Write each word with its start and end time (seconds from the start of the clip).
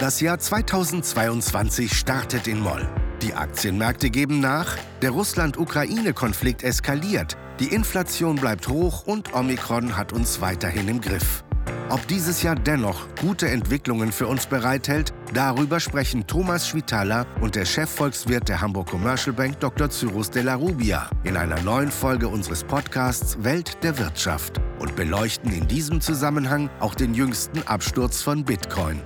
Das 0.00 0.20
Jahr 0.20 0.38
2022 0.38 1.92
startet 1.92 2.46
in 2.46 2.60
Moll. 2.60 2.86
Die 3.20 3.34
Aktienmärkte 3.34 4.10
geben 4.10 4.38
nach, 4.38 4.76
der 5.02 5.10
Russland-Ukraine-Konflikt 5.10 6.62
eskaliert, 6.62 7.36
die 7.58 7.74
Inflation 7.74 8.36
bleibt 8.36 8.68
hoch 8.68 9.08
und 9.08 9.34
Omikron 9.34 9.96
hat 9.96 10.12
uns 10.12 10.40
weiterhin 10.40 10.86
im 10.86 11.00
Griff. 11.00 11.42
Ob 11.88 12.06
dieses 12.06 12.44
Jahr 12.44 12.54
dennoch 12.54 13.08
gute 13.20 13.48
Entwicklungen 13.48 14.12
für 14.12 14.28
uns 14.28 14.46
bereithält, 14.46 15.12
darüber 15.34 15.80
sprechen 15.80 16.28
Thomas 16.28 16.68
Schwitaler 16.68 17.26
und 17.40 17.56
der 17.56 17.64
Chefvolkswirt 17.64 18.48
der 18.48 18.60
Hamburg 18.60 18.90
Commercial 18.90 19.34
Bank 19.34 19.58
Dr. 19.58 19.90
Cyrus 19.90 20.30
de 20.30 20.42
la 20.42 20.54
Rubia 20.54 21.10
in 21.24 21.36
einer 21.36 21.60
neuen 21.62 21.90
Folge 21.90 22.28
unseres 22.28 22.62
Podcasts 22.62 23.42
Welt 23.42 23.82
der 23.82 23.98
Wirtschaft 23.98 24.60
und 24.78 24.94
beleuchten 24.94 25.52
in 25.52 25.66
diesem 25.66 26.00
Zusammenhang 26.00 26.70
auch 26.78 26.94
den 26.94 27.14
jüngsten 27.14 27.66
Absturz 27.66 28.22
von 28.22 28.44
Bitcoin. 28.44 29.02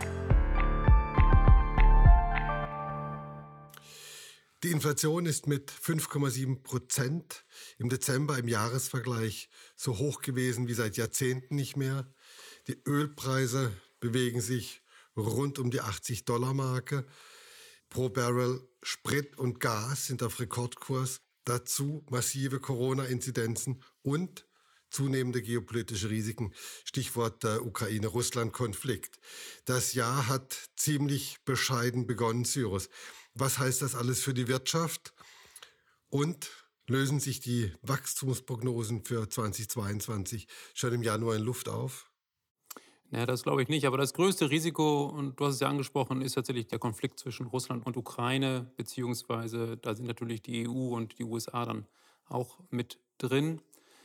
Die 4.62 4.70
Inflation 4.70 5.26
ist 5.26 5.48
mit 5.48 5.72
5,7 5.72 6.62
Prozent 6.62 7.44
im 7.78 7.88
Dezember 7.88 8.38
im 8.38 8.46
Jahresvergleich 8.46 9.48
so 9.74 9.98
hoch 9.98 10.22
gewesen 10.22 10.68
wie 10.68 10.74
seit 10.74 10.96
Jahrzehnten 10.96 11.56
nicht 11.56 11.76
mehr. 11.76 12.06
Die 12.68 12.80
Ölpreise 12.86 13.72
bewegen 13.98 14.40
sich 14.40 14.82
rund 15.16 15.58
um 15.58 15.72
die 15.72 15.80
80 15.80 16.26
Dollar 16.26 16.54
Marke. 16.54 17.04
Pro 17.88 18.08
Barrel 18.08 18.64
Sprit 18.84 19.36
und 19.36 19.58
Gas 19.58 20.06
sind 20.06 20.22
auf 20.22 20.38
Rekordkurs. 20.38 21.22
Dazu 21.44 22.06
massive 22.08 22.60
Corona-Inzidenzen 22.60 23.82
und 24.02 24.46
zunehmende 24.90 25.42
geopolitische 25.42 26.08
Risiken. 26.08 26.54
Stichwort 26.84 27.42
der 27.42 27.66
Ukraine-Russland-Konflikt. 27.66 29.18
Das 29.64 29.94
Jahr 29.94 30.28
hat 30.28 30.56
ziemlich 30.76 31.38
bescheiden 31.44 32.06
begonnen, 32.06 32.44
Cyrus. 32.44 32.88
Was 33.34 33.58
heißt 33.58 33.82
das 33.82 33.94
alles 33.94 34.22
für 34.22 34.34
die 34.34 34.48
Wirtschaft? 34.48 35.14
Und 36.08 36.50
lösen 36.86 37.20
sich 37.20 37.40
die 37.40 37.72
Wachstumsprognosen 37.82 39.04
für 39.04 39.28
2022 39.28 40.46
schon 40.74 40.92
im 40.92 41.02
Januar 41.02 41.36
in 41.36 41.42
Luft 41.42 41.68
auf? 41.68 42.10
Naja, 43.10 43.26
das 43.26 43.42
glaube 43.42 43.62
ich 43.62 43.68
nicht. 43.68 43.86
Aber 43.86 43.98
das 43.98 44.14
größte 44.14 44.50
Risiko, 44.50 45.04
und 45.04 45.38
du 45.38 45.46
hast 45.46 45.54
es 45.54 45.60
ja 45.60 45.68
angesprochen, 45.68 46.22
ist 46.22 46.32
tatsächlich 46.32 46.66
der 46.66 46.78
Konflikt 46.78 47.18
zwischen 47.18 47.46
Russland 47.46 47.86
und 47.86 47.96
Ukraine, 47.96 48.72
beziehungsweise 48.76 49.76
da 49.76 49.94
sind 49.94 50.06
natürlich 50.06 50.42
die 50.42 50.66
EU 50.66 50.94
und 50.94 51.18
die 51.18 51.24
USA 51.24 51.64
dann 51.64 51.86
auch 52.26 52.58
mit 52.70 52.98
drin. 53.18 53.60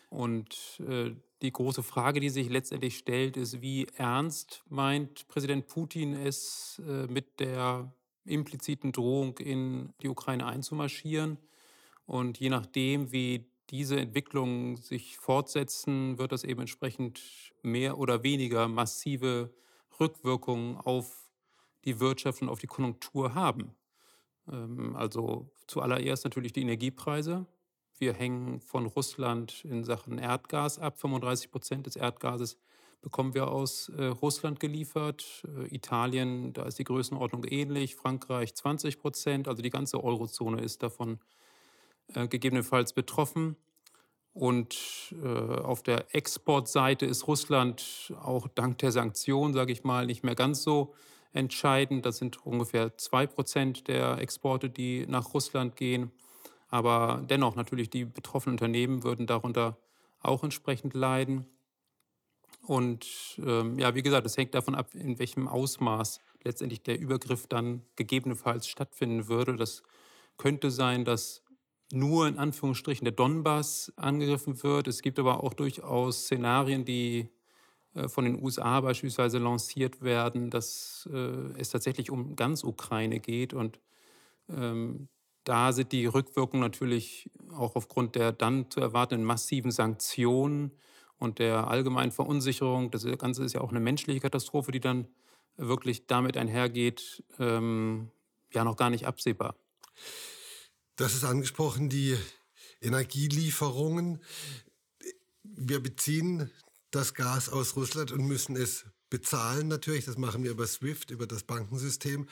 Und 0.10 0.82
äh, 0.88 1.12
die 1.42 1.52
große 1.52 1.84
Frage, 1.84 2.20
die 2.20 2.30
sich 2.30 2.50
letztendlich 2.50 2.98
stellt, 2.98 3.38
ist, 3.38 3.62
wie 3.62 3.88
ernst 3.96 4.64
meint 4.70 5.28
Präsident 5.28 5.68
Putin 5.68 6.14
es 6.14 6.82
äh, 6.86 7.08
mit 7.08 7.40
der 7.40 7.94
impliziten 8.28 8.92
Drohung, 8.92 9.38
in 9.38 9.94
die 10.02 10.10
Ukraine 10.10 10.46
einzumarschieren. 10.46 11.38
Und 12.06 12.40
je 12.40 12.50
nachdem, 12.50 13.12
wie 13.12 13.50
diese 13.70 14.00
Entwicklungen 14.00 14.78
sich 14.78 15.18
fortsetzen, 15.18 16.18
wird 16.18 16.32
das 16.32 16.44
eben 16.44 16.62
entsprechend 16.62 17.54
mehr 17.64 17.98
oder 17.98 18.24
weniger 18.24 18.68
massive 18.68 19.54
Rückwirkungen 20.00 20.78
auf 20.78 21.32
die 21.84 22.00
Wirtschaft 22.00 22.42
und 22.42 22.50
auf 22.50 22.60
die 22.60 22.68
Konjunktur 22.68 23.34
haben. 23.34 23.76
Ähm, 24.50 24.96
also 24.96 25.50
zuallererst 25.68 26.24
natürlich 26.24 26.54
die 26.54 26.62
Energiepreise. 26.62 27.46
Wir 27.98 28.14
hängen 28.14 28.62
von 28.62 28.86
Russland 28.86 29.66
in 29.66 29.84
Sachen 29.84 30.20
Erdgas 30.20 30.80
ab. 30.80 31.00
35 31.00 31.52
Prozent 31.52 31.88
des 31.88 31.96
Erdgases 31.96 32.58
bekommen 33.02 33.34
wir 33.34 33.50
aus 33.50 33.90
äh, 33.90 34.06
Russland 34.06 34.60
geliefert. 34.60 35.44
Äh, 35.48 35.76
Italien, 35.76 36.54
da 36.54 36.64
ist 36.64 36.80
die 36.80 36.84
Größenordnung 36.84 37.44
ähnlich. 37.46 37.96
Frankreich 37.96 38.56
20 38.56 39.00
Prozent. 39.00 39.48
Also 39.48 39.62
die 39.62 39.70
ganze 39.70 40.04
Eurozone 40.04 40.62
ist 40.62 40.84
davon 40.84 41.20
äh, 42.14 42.28
gegebenenfalls 42.28 42.94
betroffen. 42.94 43.56
Und 44.34 44.78
äh, 45.24 45.28
auf 45.28 45.82
der 45.82 46.14
Exportseite 46.16 47.06
ist 47.06 47.28
Russland 47.28 48.14
auch 48.22 48.48
dank 48.48 48.78
der 48.78 48.92
Sanktionen, 48.92 49.54
sage 49.54 49.72
ich 49.72 49.84
mal, 49.84 50.06
nicht 50.06 50.24
mehr 50.24 50.36
ganz 50.36 50.62
so 50.62 50.94
entscheidend. 51.34 52.06
Das 52.06 52.18
sind 52.18 52.46
ungefähr 52.46 52.98
zwei 52.98 53.26
Prozent 53.26 53.88
der 53.88 54.20
Exporte, 54.20 54.70
die 54.70 55.06
nach 55.08 55.34
Russland 55.34 55.76
gehen. 55.76 56.12
Aber 56.70 57.24
dennoch 57.28 57.56
natürlich 57.56 57.90
die 57.90 58.06
betroffenen 58.06 58.54
Unternehmen 58.54 59.04
würden 59.04 59.26
darunter 59.26 59.78
auch 60.22 60.44
entsprechend 60.44 60.94
leiden. 60.94 61.46
Und 62.68 63.40
ähm, 63.46 63.80
ja, 63.80 63.96
wie 63.96 64.04
gesagt, 64.04 64.26
es 64.26 64.36
hängt 64.36 64.54
davon 64.54 64.76
ab, 64.76 64.94
in 64.94 65.18
welchem 65.20 65.48
Ausmaß 65.48 66.20
letztendlich 66.44 66.84
der 66.84 67.00
Übergriff 67.00 67.48
dann 67.48 67.82
gegebenenfalls 67.96 68.68
stattfinden 68.68 69.30
würde. 69.30 69.56
Das 69.56 69.84
könnte 70.36 70.70
sein, 70.70 71.06
dass 71.06 71.44
nur 71.94 72.28
in 72.28 72.38
Anführungsstrichen 72.38 73.06
der 73.06 73.14
Donbass 73.14 73.94
angegriffen 73.96 74.62
wird. 74.64 74.90
Es 74.90 75.02
gibt 75.02 75.18
aber 75.18 75.46
auch 75.46 75.54
durchaus 75.54 76.26
Szenarien, 76.26 76.84
die 76.84 77.30
äh, 77.94 78.10
von 78.10 78.26
den 78.26 78.44
USA 78.44 78.82
beispielsweise 78.82 79.38
lanciert 79.38 80.02
werden, 80.02 80.50
dass 80.50 81.08
äh, 81.10 81.18
es 81.58 81.70
tatsächlich 81.70 82.12
um 82.12 82.36
ganz 82.36 82.66
Ukraine 82.66 83.22
geht. 83.22 83.54
Und 83.54 83.80
ähm, 84.50 85.08
da 85.46 85.72
sind 85.72 85.94
die 85.94 86.06
Rückwirkungen 86.06 86.64
natürlich 86.64 87.32
auch 87.54 87.78
aufgrund 87.78 88.16
der 88.16 88.34
dann 88.34 88.70
zu 88.70 88.82
erwartenden 88.82 89.26
massiven 89.26 89.72
Sanktionen 89.72 90.74
und 91.20 91.40
der 91.40 91.68
allgemeinen 91.68 92.12
Verunsicherung, 92.12 92.92
das 92.92 93.06
Ganze 93.18 93.44
ist 93.44 93.54
ja 93.54 93.62
auch 93.62 93.70
eine 93.70 93.80
menschliche 93.80 94.20
Katastrophe, 94.20 94.72
die 94.72 94.80
dann 94.80 95.08
wirklich 95.58 96.06
damit 96.08 96.38
einhergeht, 96.38 97.24
ähm, 97.40 98.12
ja 98.54 98.64
noch 98.64 98.78
gar 98.78 98.90
nicht 98.90 99.08
absehbar. 99.08 99.56
Das 100.96 101.14
ist 101.14 101.24
angesprochen, 101.24 101.90
die 101.90 102.18
Energielieferungen. 102.82 104.22
Wir 105.44 105.82
beziehen 105.82 106.52
das 106.92 107.14
Gas 107.14 107.50
aus 107.50 107.76
Russland 107.76 108.12
und 108.12 108.26
müssen 108.26 108.56
es 108.56 108.86
bezahlen 109.10 109.68
natürlich. 109.68 110.06
Das 110.06 110.18
machen 110.18 110.44
wir 110.44 110.52
über 110.52 110.68
SWIFT, 110.68 111.12
über 111.12 111.28
das 111.28 111.44
Bankensystem. 111.44 112.28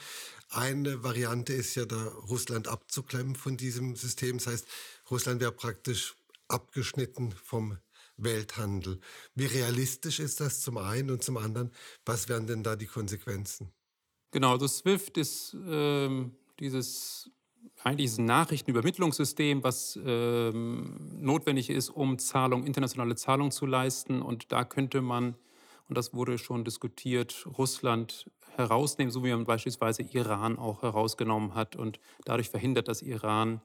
Eine 0.50 1.04
Variante 1.04 1.54
ist 1.54 1.76
ja 1.76 1.86
da 1.86 2.08
Russland 2.30 2.68
abzuklemmen 2.68 3.36
von 3.36 3.58
diesem 3.58 3.96
System. 3.96 4.38
Das 4.38 4.48
heißt, 4.48 4.68
Russland 5.10 5.42
wäre 5.42 5.52
praktisch 5.52 6.16
abgeschnitten 6.48 7.34
vom 7.44 7.78
Welthandel. 8.18 9.00
Wie 9.34 9.46
realistisch 9.46 10.20
ist 10.20 10.40
das 10.40 10.62
zum 10.62 10.78
einen 10.78 11.12
und 11.12 11.24
zum 11.24 11.38
anderen, 11.38 11.72
was 12.06 12.30
wären 12.30 12.48
denn 12.48 12.64
da 12.64 12.76
die 12.76 12.86
Konsequenzen? 12.86 13.72
Genau, 14.32 14.52
also 14.52 14.68
SWIFT 14.68 15.18
ist 15.18 15.56
ähm, 15.68 16.36
dieses 16.60 17.32
eigentlich 17.84 18.06
ist 18.06 18.20
ein 18.20 18.26
Nachrichtenübermittlungssystem, 18.26 19.64
was 19.64 20.00
ähm, 20.04 21.20
notwendig 21.20 21.70
ist, 21.70 21.90
um 21.90 22.18
Zahlung, 22.18 22.66
internationale 22.66 23.16
Zahlungen 23.16 23.52
zu 23.52 23.66
leisten. 23.66 24.22
Und 24.22 24.52
da 24.52 24.64
könnte 24.64 25.02
man, 25.02 25.36
und 25.88 25.98
das 25.98 26.14
wurde 26.14 26.38
schon 26.38 26.64
diskutiert, 26.64 27.46
Russland 27.58 28.30
herausnehmen, 28.56 29.12
so 29.12 29.24
wie 29.24 29.32
man 29.32 29.46
beispielsweise 29.46 30.02
Iran 30.02 30.58
auch 30.58 30.82
herausgenommen 30.82 31.54
hat 31.54 31.76
und 31.76 32.00
dadurch 32.24 32.50
verhindert, 32.50 32.88
dass 32.88 33.02
Iran 33.02 33.62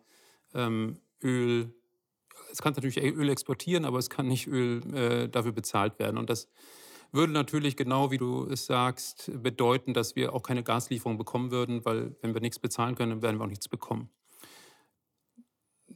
ähm, 0.55 0.99
Öl 1.23 1.73
es 2.51 2.63
kann 2.63 2.73
natürlich 2.73 3.03
Öl 3.03 3.29
exportieren, 3.29 3.85
aber 3.85 3.99
es 3.99 4.11
kann 4.11 4.27
nicht 4.27 4.47
Öl 4.47 4.83
äh, 4.95 5.29
dafür 5.29 5.53
bezahlt 5.53 5.99
werden. 5.99 6.19
Und 6.19 6.31
das 6.31 6.49
würde 7.13 7.33
natürlich 7.33 7.77
genau, 7.77 8.11
wie 8.11 8.19
du 8.19 8.47
es 8.47 8.67
sagst, 8.67 9.31
bedeuten, 9.43 9.95
dass 9.95 10.17
wir 10.17 10.33
auch 10.35 10.43
keine 10.43 10.63
Gaslieferung 10.63 11.19
bekommen 11.19 11.51
würden, 11.51 11.85
weil 11.85 12.15
wenn 12.23 12.35
wir 12.35 12.41
nichts 12.41 12.59
bezahlen 12.59 12.95
können, 12.95 13.11
dann 13.11 13.23
werden 13.23 13.39
wir 13.39 13.45
auch 13.45 13.49
nichts 13.49 13.69
bekommen. 13.69 14.11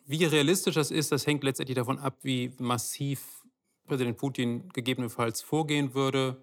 Wie 0.07 0.25
realistisch 0.25 0.75
das 0.75 0.91
ist, 0.91 1.13
das 1.13 1.27
hängt 1.27 1.45
letztendlich 1.45 1.77
davon 1.77 1.99
ab, 1.99 2.19
wie 2.23 2.53
massiv 2.59 3.43
Präsident 3.87 4.19
Putin 4.19 4.69
gegebenenfalls 4.71 5.41
vorgehen 5.41 5.95
würde. 5.95 6.43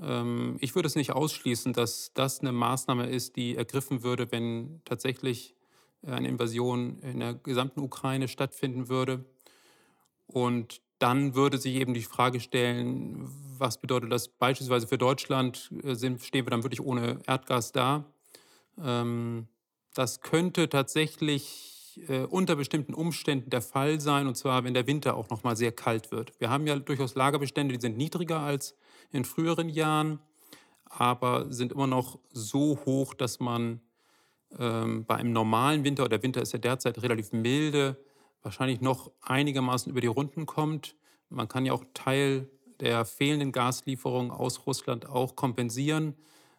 Ähm, 0.00 0.56
ich 0.60 0.74
würde 0.74 0.88
es 0.88 0.94
nicht 0.94 1.12
ausschließen, 1.12 1.72
dass 1.72 2.12
das 2.14 2.40
eine 2.40 2.52
Maßnahme 2.52 3.08
ist, 3.08 3.36
die 3.36 3.56
ergriffen 3.56 4.02
würde, 4.02 4.30
wenn 4.30 4.82
tatsächlich 4.84 5.56
eine 6.06 6.28
Invasion 6.28 6.98
in 7.00 7.20
der 7.20 7.34
gesamten 7.34 7.80
Ukraine 7.80 8.28
stattfinden 8.28 8.88
würde. 8.88 9.24
Und 10.26 10.80
dann 10.98 11.34
würde 11.34 11.58
sich 11.58 11.74
eben 11.74 11.94
die 11.94 12.02
Frage 12.02 12.40
stellen, 12.40 13.28
was 13.58 13.80
bedeutet 13.80 14.12
das 14.12 14.28
beispielsweise 14.28 14.86
für 14.86 14.98
Deutschland? 14.98 15.70
Äh, 15.82 15.96
stehen 15.96 16.46
wir 16.46 16.50
dann 16.50 16.62
wirklich 16.62 16.80
ohne 16.80 17.18
Erdgas 17.26 17.72
da? 17.72 18.04
Ähm, 18.80 19.48
das 19.94 20.20
könnte 20.20 20.68
tatsächlich 20.68 22.00
äh, 22.08 22.20
unter 22.20 22.56
bestimmten 22.56 22.94
Umständen 22.94 23.50
der 23.50 23.62
Fall 23.62 24.00
sein, 24.00 24.26
und 24.26 24.36
zwar 24.36 24.64
wenn 24.64 24.74
der 24.74 24.86
Winter 24.86 25.16
auch 25.16 25.28
noch 25.28 25.42
mal 25.42 25.56
sehr 25.56 25.72
kalt 25.72 26.10
wird. 26.10 26.32
Wir 26.40 26.50
haben 26.50 26.66
ja 26.66 26.78
durchaus 26.78 27.14
Lagerbestände, 27.14 27.74
die 27.74 27.80
sind 27.80 27.96
niedriger 27.96 28.40
als 28.40 28.76
in 29.10 29.24
früheren 29.24 29.68
Jahren, 29.68 30.18
aber 30.84 31.52
sind 31.52 31.72
immer 31.72 31.86
noch 31.86 32.18
so 32.30 32.78
hoch, 32.86 33.14
dass 33.14 33.40
man 33.40 33.80
ähm, 34.58 35.04
bei 35.04 35.16
einem 35.16 35.32
normalen 35.32 35.84
Winter, 35.84 36.02
oder 36.02 36.18
der 36.18 36.22
Winter 36.22 36.42
ist 36.42 36.52
ja 36.52 36.58
derzeit 36.58 37.02
relativ 37.02 37.32
milde, 37.32 37.96
wahrscheinlich 38.42 38.80
noch 38.80 39.10
einigermaßen 39.22 39.90
über 39.90 40.00
die 40.00 40.06
Runden 40.08 40.46
kommt. 40.46 40.96
Man 41.28 41.48
kann 41.48 41.64
ja 41.64 41.72
auch 41.72 41.84
Teil 41.94 42.48
der 42.80 43.04
fehlenden 43.04 43.52
Gaslieferung 43.52 44.30
aus 44.30 44.66
Russland 44.66 45.06
auch 45.06 45.36
kompensieren 45.36 46.14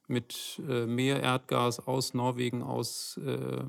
mit 0.07 0.61
äh, 0.67 0.85
mehr 0.85 1.21
Erdgas 1.21 1.85
aus 1.85 2.13
Norwegen, 2.13 2.63
aus 2.63 3.17
äh, 3.17 3.63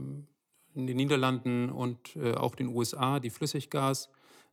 den 0.74 0.96
Niederlanden 0.96 1.70
und 1.70 2.16
äh, 2.16 2.34
auch 2.34 2.54
den 2.54 2.68
USA, 2.68 3.20
die 3.20 3.30
Flüssiggas 3.30 4.08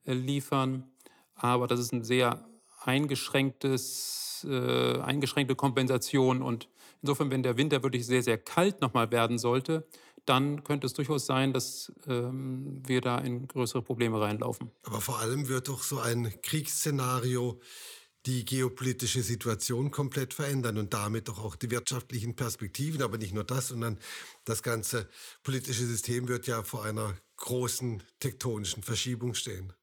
äh, 0.06 0.14
liefern. 0.14 0.92
Aber 1.36 1.68
das 1.68 1.80
ist 1.80 1.94
ein 1.94 2.04
sehr 2.04 2.46
eingeschränktes, 2.84 4.46
eingeschränkte 4.50 5.56
Kompensation. 5.56 6.42
Und 6.42 6.68
insofern, 7.02 7.32
wenn 7.32 7.44
der 7.44 7.58
Winter 7.58 7.84
wirklich 7.84 8.06
sehr, 8.06 8.24
sehr 8.24 8.38
kalt 8.38 8.82
nochmal 8.82 9.12
werden 9.12 9.38
sollte, 9.38 9.88
dann 10.26 10.64
könnte 10.64 10.88
es 10.88 10.94
durchaus 10.94 11.26
sein, 11.26 11.54
dass 11.54 11.92
ähm, 12.08 12.82
wir 12.86 13.02
da 13.02 13.18
in 13.18 13.48
größere 13.48 13.82
Probleme 13.82 14.22
reinlaufen. 14.22 14.72
Aber 14.84 15.02
vor 15.02 15.20
allem 15.20 15.48
wird 15.48 15.68
doch 15.68 15.82
so 15.82 16.00
ein 16.00 16.32
Kriegsszenario 16.42 17.60
die 18.28 18.46
geopolitische 18.46 19.24
Situation 19.24 19.90
komplett 19.90 20.36
verändern 20.36 20.78
und 20.78 20.94
damit 20.94 21.28
doch 21.28 21.44
auch 21.44 21.56
die 21.56 21.72
wirtschaftlichen 21.72 22.36
Perspektiven. 22.36 23.02
Aber 23.02 23.18
nicht 23.18 23.34
nur 23.34 23.44
das, 23.44 23.70
sondern 23.70 24.00
das 24.46 24.62
ganze 24.62 25.10
politische 25.42 25.86
System 25.86 26.28
wird 26.28 26.46
ja 26.46 26.64
vor 26.64 26.86
einer 26.86 27.16
großen 27.38 28.04
tektonischen 28.20 28.84
Verschiebung 28.84 29.34
stehen. 29.34 29.74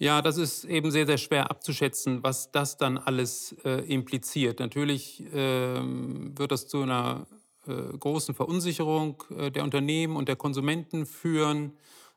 Ja, 0.00 0.22
das 0.22 0.36
ist 0.36 0.64
eben 0.64 0.92
sehr, 0.92 1.06
sehr 1.06 1.18
schwer 1.18 1.50
abzuschätzen, 1.50 2.22
was 2.22 2.52
das 2.52 2.76
dann 2.76 2.98
alles 2.98 3.56
äh, 3.64 3.84
impliziert. 3.92 4.60
Natürlich 4.60 5.24
ähm, 5.34 6.38
wird 6.38 6.52
das 6.52 6.68
zu 6.68 6.82
einer 6.82 7.26
äh, 7.66 7.72
großen 7.98 8.32
Verunsicherung 8.32 9.24
äh, 9.36 9.50
der 9.50 9.64
Unternehmen 9.64 10.14
und 10.14 10.28
der 10.28 10.36
Konsumenten 10.36 11.04
führen. 11.04 11.72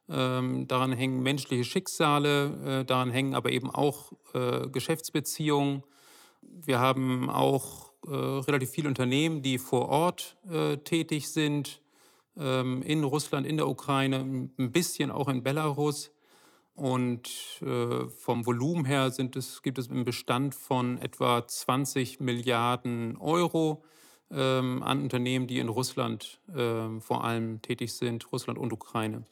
Ähm, 0.07 0.67
daran 0.67 0.91
hängen 0.91 1.23
menschliche 1.23 1.63
Schicksale, 1.63 2.81
äh, 2.81 2.85
daran 2.85 3.09
hängen 3.09 3.33
aber 3.33 3.51
eben 3.51 3.71
auch 3.71 4.11
äh, 4.35 4.67
Geschäftsbeziehungen. 4.67 5.81
Wir 6.41 6.77
haben 6.77 7.31
auch 7.31 7.93
äh, 8.05 8.11
relativ 8.11 8.69
viele 8.69 8.89
Unternehmen, 8.89 9.41
die 9.41 9.57
vor 9.57 9.89
Ort 9.89 10.37
tätig 10.83 11.29
sind, 11.29 11.81
ähm, 12.37 12.83
in 12.83 13.03
Russland, 13.03 13.47
in 13.47 13.57
der 13.57 13.67
Ukraine, 13.67 14.19
ein 14.19 14.71
bisschen 14.71 15.09
auch 15.09 15.27
in 15.29 15.41
Belarus. 15.41 16.11
Und 16.73 17.29
äh, 17.61 18.07
vom 18.07 18.45
Volumen 18.45 18.85
her 18.85 19.11
sind 19.11 19.35
es, 19.35 19.61
gibt 19.61 19.77
es 19.77 19.89
einen 19.89 20.05
Bestand 20.05 20.55
von 20.55 20.97
etwa 20.99 21.45
20 21.45 22.19
Milliarden 22.19 23.17
Euro 23.17 23.83
ähm, 24.31 24.81
an 24.83 25.03
Unternehmen, 25.03 25.47
die 25.47 25.59
in 25.59 25.69
Russland 25.69 26.39
äh, 26.55 26.99
vor 26.99 27.23
allem 27.23 27.61
tätig 27.61 27.93
sind, 27.93 28.31
Russland 28.31 28.57
und 28.57 28.71
Ukraine. 28.71 29.23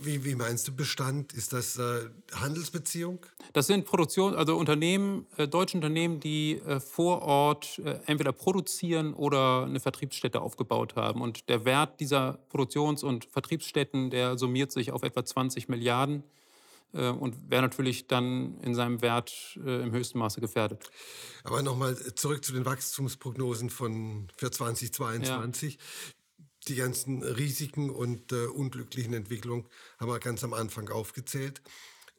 Wie, 0.00 0.24
wie 0.24 0.34
meinst 0.34 0.68
du 0.68 0.76
Bestand? 0.76 1.32
Ist 1.32 1.52
das 1.52 1.78
äh, 1.78 2.10
Handelsbeziehung? 2.34 3.24
Das 3.54 3.66
sind 3.66 3.86
Produktion, 3.86 4.34
also 4.34 4.56
Unternehmen, 4.56 5.26
äh, 5.36 5.48
deutsche 5.48 5.76
Unternehmen, 5.76 6.20
die 6.20 6.58
äh, 6.58 6.78
vor 6.78 7.22
Ort 7.22 7.78
äh, 7.78 7.98
entweder 8.06 8.32
produzieren 8.32 9.14
oder 9.14 9.64
eine 9.64 9.80
Vertriebsstätte 9.80 10.40
aufgebaut 10.42 10.94
haben. 10.94 11.22
Und 11.22 11.48
der 11.48 11.64
Wert 11.64 12.00
dieser 12.00 12.38
Produktions- 12.50 13.02
und 13.02 13.24
Vertriebsstätten, 13.24 14.10
der 14.10 14.36
summiert 14.36 14.72
sich 14.72 14.92
auf 14.92 15.02
etwa 15.02 15.24
20 15.24 15.68
Milliarden 15.68 16.22
und 16.92 17.50
wäre 17.50 17.62
natürlich 17.62 18.06
dann 18.06 18.58
in 18.60 18.74
seinem 18.74 19.02
Wert 19.02 19.58
äh, 19.64 19.82
im 19.82 19.92
höchsten 19.92 20.18
Maße 20.18 20.40
gefährdet. 20.40 20.90
Aber 21.44 21.62
nochmal 21.62 21.96
zurück 22.14 22.44
zu 22.44 22.52
den 22.52 22.64
Wachstumsprognosen 22.64 23.70
von, 23.70 24.28
für 24.36 24.50
2022. 24.50 25.74
Ja 25.74 25.80
die 26.66 26.74
ganzen 26.74 27.22
Risiken 27.22 27.90
und 27.90 28.32
äh, 28.32 28.46
unglücklichen 28.46 29.14
Entwicklungen 29.14 29.66
haben 29.98 30.10
wir 30.10 30.18
ganz 30.18 30.44
am 30.44 30.52
Anfang 30.52 30.88
aufgezählt. 30.90 31.62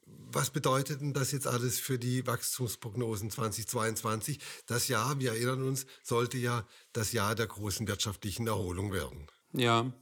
Was 0.06 0.50
bedeutet 0.50 1.00
denn 1.00 1.12
das 1.12 1.30
jetzt 1.30 1.46
alles 1.46 1.78
für 1.78 1.98
die 1.98 2.26
Wachstumsprognosen 2.26 3.30
2022? 3.30 4.40
Das 4.66 4.88
Jahr, 4.88 5.20
wir 5.20 5.32
erinnern 5.32 5.62
uns, 5.62 5.86
sollte 6.02 6.36
ja 6.38 6.66
das 6.92 7.12
Jahr 7.12 7.34
der 7.34 7.46
großen 7.46 7.86
wirtschaftlichen 7.86 8.46
Erholung 8.48 8.92
werden. 8.92 9.28
Ja, 9.52 9.92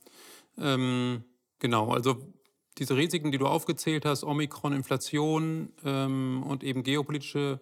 ähm, 0.56 1.24
genau. 1.58 1.92
Also 1.92 2.32
diese 2.78 2.96
Risiken, 2.96 3.32
die 3.32 3.38
du 3.38 3.46
aufgezählt 3.46 4.04
hast, 4.04 4.24
Omikron, 4.24 4.72
Inflation 4.72 5.72
ähm, 5.84 6.42
und 6.46 6.62
eben 6.64 6.82
geopolitische 6.82 7.60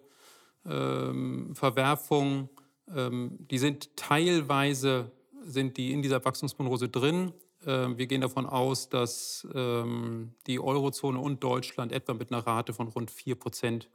ähm, 0.65 1.55
Verwerfung, 1.55 2.49
ähm, 2.95 3.37
die 3.39 3.57
sind 3.57 3.95
teilweise 3.95 5.11
sind 5.41 5.77
die 5.77 5.93
in 5.93 6.01
dieser 6.01 6.23
Wachstumsprognose 6.23 6.89
drin. 6.89 7.33
Ähm, 7.65 7.97
wir 7.97 8.07
gehen 8.07 8.21
davon 8.21 8.45
aus, 8.45 8.89
dass 8.89 9.47
ähm, 9.53 10.33
die 10.45 10.59
Eurozone 10.59 11.19
und 11.19 11.43
Deutschland 11.43 11.91
etwa 11.91 12.13
mit 12.13 12.31
einer 12.31 12.45
Rate 12.45 12.73
von 12.73 12.87
rund 12.87 13.11
4 13.11 13.35
Prozent 13.35 13.89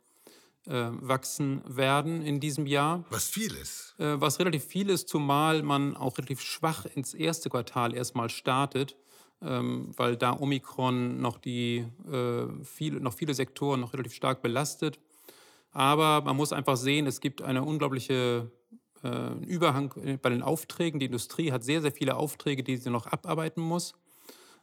äh, 0.66 0.88
wachsen 0.92 1.62
werden 1.66 2.22
in 2.22 2.40
diesem 2.40 2.66
Jahr. 2.66 3.04
Was 3.10 3.28
viel 3.28 3.54
ist. 3.54 3.94
Äh, 3.98 4.20
was 4.20 4.38
relativ 4.38 4.64
viel 4.64 4.90
ist, 4.90 5.08
zumal 5.08 5.62
man 5.62 5.96
auch 5.96 6.18
relativ 6.18 6.40
schwach 6.40 6.86
ins 6.86 7.14
erste 7.14 7.50
Quartal 7.50 7.94
erstmal 7.94 8.30
startet, 8.30 8.96
weil 9.44 10.16
da 10.16 10.38
Omikron 10.38 11.20
noch, 11.20 11.38
die, 11.38 11.84
äh, 12.10 12.46
viele, 12.64 13.00
noch 13.00 13.14
viele 13.14 13.34
Sektoren 13.34 13.80
noch 13.80 13.92
relativ 13.92 14.14
stark 14.14 14.42
belastet. 14.42 14.98
Aber 15.72 16.20
man 16.20 16.36
muss 16.36 16.52
einfach 16.52 16.76
sehen, 16.76 17.06
es 17.06 17.20
gibt 17.20 17.42
eine 17.42 17.64
unglaubliche 17.64 18.50
äh, 19.02 19.32
Überhang 19.44 20.18
bei 20.20 20.28
den 20.28 20.42
Aufträgen. 20.42 21.00
Die 21.00 21.06
Industrie 21.06 21.50
hat 21.50 21.64
sehr, 21.64 21.82
sehr 21.82 21.92
viele 21.92 22.16
Aufträge, 22.16 22.62
die 22.62 22.76
sie 22.76 22.90
noch 22.90 23.06
abarbeiten 23.06 23.62
muss 23.62 23.94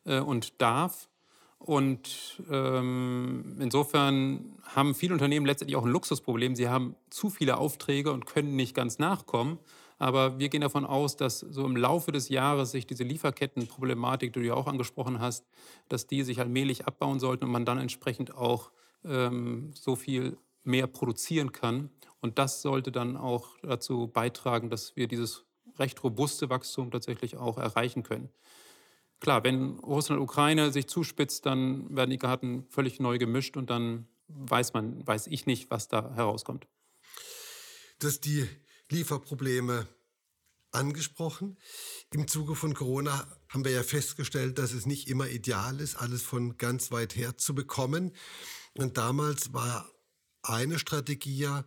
äh, 0.05 0.19
und 0.19 0.61
darf. 0.61 1.09
Und 1.57 2.41
ähm, 2.49 3.57
insofern 3.59 4.57
haben 4.63 4.95
viele 4.95 5.13
Unternehmen 5.13 5.45
letztendlich 5.45 5.75
auch 5.75 5.83
ein 5.85 5.91
Luxusproblem. 5.91 6.55
Sie 6.55 6.69
haben 6.69 6.95
zu 7.09 7.29
viele 7.29 7.57
Aufträge 7.57 8.13
und 8.13 8.25
können 8.25 8.55
nicht 8.55 8.73
ganz 8.73 8.97
nachkommen. 8.97 9.59
Aber 10.00 10.40
wir 10.40 10.48
gehen 10.48 10.62
davon 10.62 10.86
aus, 10.86 11.18
dass 11.18 11.40
so 11.40 11.66
im 11.66 11.75
Laufe 11.75 12.13
des 12.13 12.30
Jahres 12.30 12.72
sich 12.72 12.88
diese 12.88 13.04
Lieferkettenproblematik, 13.04 14.31
die 14.31 14.40
du 14.40 14.46
ja 14.46 14.54
auch 14.54 14.68
angesprochen 14.68 15.19
hast, 15.19 15.46
dass 15.90 16.07
die 16.07 16.24
sich 16.24 16.40
allmählich 16.40 16.88
abbauen 16.88 17.19
sollten 17.19 17.44
und 17.44 17.51
man 17.51 17.66
dann 17.66 17.78
entsprechend 17.78 18.34
auch 18.34 18.72
ähm, 19.04 19.74
so 19.75 19.98
viel 19.98 20.38
mehr 20.63 20.88
produzieren 20.88 21.51
kann. 21.51 21.90
Und 22.22 22.40
das 22.40 22.62
sollte 22.62 22.92
dann 22.94 23.18
auch 23.18 23.57
dazu 23.62 24.07
beitragen, 24.07 24.69
dass 24.69 24.96
wir 24.96 25.07
dieses 25.07 25.46
recht 25.78 26.01
robuste 26.01 26.50
Wachstum 26.50 26.92
tatsächlich 26.92 27.36
auch 27.36 27.57
erreichen 27.57 28.04
können. 28.04 28.30
Klar, 29.19 29.44
wenn 29.44 29.80
Russland 29.80 30.19
und 30.19 30.24
Ukraine 30.24 30.72
sich 30.72 30.88
zuspitzt, 30.88 31.46
dann 31.46 31.94
werden 31.94 32.10
die 32.10 32.18
Karten 32.18 32.66
völlig 32.69 33.01
neu 33.01 33.18
gemischt 33.18 33.57
und 33.57 33.69
dann 33.69 34.07
weiß 34.30 34.74
man, 34.74 35.06
weiß 35.06 35.28
ich 35.28 35.46
nicht, 35.46 35.69
was 35.72 35.90
da 35.90 36.13
herauskommt. 36.13 36.68
Dass 38.00 38.22
die 38.22 38.48
Lieferprobleme 38.89 39.88
angesprochen. 40.71 41.57
Im 42.13 42.27
Zuge 42.27 42.55
von 42.55 42.74
Corona 42.74 43.27
haben 43.48 43.65
wir 43.65 43.72
ja 43.72 43.84
festgestellt, 43.84 44.60
dass 44.60 44.72
es 44.72 44.86
nicht 44.86 45.08
immer 45.08 45.27
ideal 45.27 45.79
ist, 45.79 45.96
alles 45.96 46.22
von 46.22 46.58
ganz 46.58 46.91
weit 46.91 47.15
her 47.15 47.38
zu 47.38 47.55
bekommen. 47.55 48.15
Und 48.74 48.98
damals 48.98 49.53
war 49.53 49.89
eine 50.43 50.79
Strategie 50.79 51.38
ja, 51.38 51.65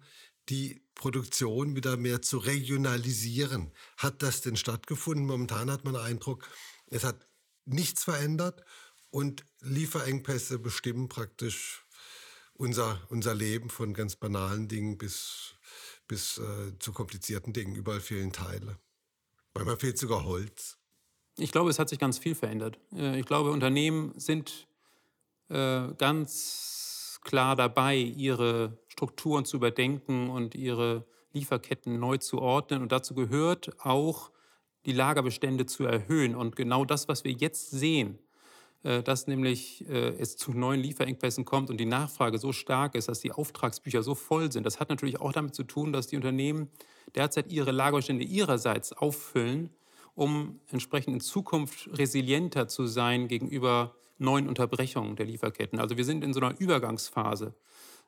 die 0.48 0.82
Produktion 0.94 1.76
wieder 1.76 1.96
mehr 1.96 2.22
zu 2.22 2.38
regionalisieren. 2.38 3.72
Hat 3.96 4.22
das 4.22 4.40
denn 4.40 4.56
stattgefunden? 4.56 5.26
Momentan 5.26 5.70
hat 5.70 5.84
man 5.84 5.94
den 5.94 6.02
Eindruck, 6.02 6.48
es 6.86 7.04
hat 7.04 7.26
nichts 7.64 8.04
verändert 8.04 8.64
und 9.10 9.44
Lieferengpässe 9.60 10.58
bestimmen 10.58 11.08
praktisch 11.08 11.84
unser, 12.54 13.00
unser 13.08 13.34
Leben 13.34 13.70
von 13.70 13.94
ganz 13.94 14.16
banalen 14.16 14.68
Dingen 14.68 14.98
bis, 14.98 15.54
bis 16.12 16.36
äh, 16.36 16.78
zu 16.78 16.92
komplizierten 16.92 17.54
Dingen. 17.54 17.74
Überall 17.74 18.00
fehlen 18.00 18.32
Teile. 18.32 18.76
Manchmal 19.54 19.78
fehlt 19.78 19.96
sogar 19.96 20.26
Holz. 20.26 20.76
Ich 21.38 21.52
glaube, 21.52 21.70
es 21.70 21.78
hat 21.78 21.88
sich 21.88 21.98
ganz 21.98 22.18
viel 22.18 22.34
verändert. 22.34 22.78
Äh, 22.94 23.18
ich 23.18 23.24
glaube, 23.24 23.50
Unternehmen 23.50 24.12
sind 24.20 24.68
äh, 25.48 25.88
ganz 25.96 27.18
klar 27.22 27.56
dabei, 27.56 27.96
ihre 27.96 28.76
Strukturen 28.88 29.46
zu 29.46 29.56
überdenken 29.56 30.28
und 30.28 30.54
ihre 30.54 31.06
Lieferketten 31.32 31.98
neu 31.98 32.18
zu 32.18 32.42
ordnen. 32.42 32.82
Und 32.82 32.92
dazu 32.92 33.14
gehört 33.14 33.70
auch, 33.80 34.30
die 34.84 34.92
Lagerbestände 34.92 35.64
zu 35.64 35.84
erhöhen. 35.84 36.34
Und 36.34 36.56
genau 36.56 36.84
das, 36.84 37.08
was 37.08 37.24
wir 37.24 37.32
jetzt 37.32 37.70
sehen, 37.70 38.18
dass 38.82 39.26
nämlich 39.26 39.88
äh, 39.88 40.16
es 40.18 40.36
zu 40.36 40.52
neuen 40.52 40.80
Lieferengpässen 40.80 41.44
kommt 41.44 41.70
und 41.70 41.78
die 41.78 41.86
Nachfrage 41.86 42.38
so 42.38 42.52
stark 42.52 42.94
ist, 42.94 43.08
dass 43.08 43.20
die 43.20 43.32
Auftragsbücher 43.32 44.02
so 44.02 44.14
voll 44.14 44.50
sind. 44.50 44.64
Das 44.64 44.80
hat 44.80 44.88
natürlich 44.88 45.20
auch 45.20 45.32
damit 45.32 45.54
zu 45.54 45.62
tun, 45.62 45.92
dass 45.92 46.08
die 46.08 46.16
Unternehmen 46.16 46.68
derzeit 47.14 47.52
ihre 47.52 47.70
Lagerbestände 47.70 48.24
ihrerseits 48.24 48.92
auffüllen, 48.92 49.70
um 50.14 50.60
entsprechend 50.70 51.14
in 51.14 51.20
Zukunft 51.20 51.88
resilienter 51.96 52.68
zu 52.68 52.86
sein 52.86 53.28
gegenüber 53.28 53.94
neuen 54.18 54.48
Unterbrechungen 54.48 55.16
der 55.16 55.26
Lieferketten. 55.26 55.78
Also 55.78 55.96
wir 55.96 56.04
sind 56.04 56.24
in 56.24 56.32
so 56.32 56.40
einer 56.40 56.58
Übergangsphase, 56.58 57.54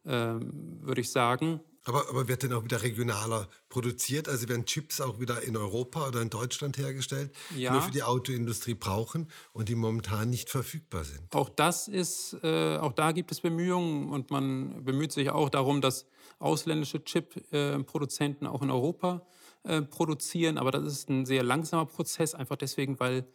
ähm, 0.07 0.81
würde 0.81 1.01
ich 1.01 1.11
sagen. 1.11 1.61
Aber, 1.85 2.09
aber 2.09 2.29
wird 2.29 2.43
denn 2.43 2.53
auch 2.53 2.65
wieder 2.65 2.83
regionaler 2.83 3.49
produziert? 3.69 4.29
Also 4.29 4.49
werden 4.49 4.65
Chips 4.65 5.01
auch 5.01 5.21
wieder 5.21 5.43
in 5.43 5.57
Europa 5.57 6.09
oder 6.09 6.23
in 6.23 6.31
Deutschland 6.31 6.79
hergestellt, 6.79 7.35
ja. 7.55 7.71
die 7.71 7.77
wir 7.77 7.83
für 7.83 7.91
die 7.91 8.03
Autoindustrie 8.03 8.75
brauchen 8.75 9.29
und 9.53 9.69
die 9.69 9.75
momentan 9.75 10.31
nicht 10.31 10.49
verfügbar 10.49 11.05
sind? 11.05 11.35
Auch 11.35 11.51
das 11.51 11.89
ist, 11.89 12.39
äh, 12.43 12.79
auch 12.79 12.93
da 12.93 13.13
gibt 13.13 13.33
es 13.33 13.41
Bemühungen 13.41 14.11
und 14.11 14.31
man 14.31 14.85
bemüht 14.85 15.13
sich 15.13 15.31
auch 15.31 15.51
darum, 15.51 15.81
dass 15.81 16.07
ausländische 16.39 17.05
Chip-Produzenten 17.05 18.47
auch 18.47 18.63
in 18.63 18.71
Europa 18.71 19.27
äh, 19.65 19.83
produzieren. 19.83 20.59
Aber 20.59 20.71
das 20.71 20.85
ist 20.85 21.09
ein 21.09 21.27
sehr 21.27 21.43
langsamer 21.43 21.87
Prozess, 21.87 22.35
einfach 22.35 22.57
deswegen, 22.57 22.99
weil 22.99 23.27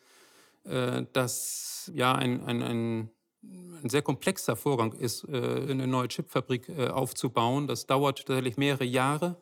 äh, 0.63 1.05
das 1.13 1.91
ja 1.93 2.13
ein, 2.13 2.43
ein, 2.45 2.61
ein, 2.61 3.09
ein, 3.43 3.89
sehr 3.89 4.01
komplexer 4.01 4.55
Vorgang 4.55 4.93
ist, 4.93 5.23
äh, 5.29 5.67
eine 5.69 5.87
neue 5.87 6.07
Chipfabrik 6.07 6.69
äh, 6.69 6.87
aufzubauen. 6.87 7.67
Das 7.67 7.87
dauert 7.87 8.25
tatsächlich 8.25 8.57
mehrere 8.57 8.85
Jahre. 8.85 9.41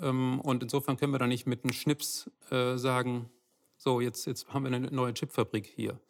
Ähm, 0.00 0.40
und 0.40 0.62
insofern 0.62 0.96
können 0.96 1.12
wir 1.12 1.18
da 1.18 1.26
nicht 1.26 1.46
mit 1.46 1.64
einem 1.64 1.72
Schnips 1.72 2.30
äh, 2.50 2.76
sagen, 2.76 3.30
so, 3.76 4.00
jetzt, 4.00 4.26
jetzt 4.26 4.48
haben 4.48 4.64
wir 4.64 4.72
eine 4.72 4.90
neue 4.90 5.14
Chipfabrik 5.14 5.66
hier. 5.66 6.00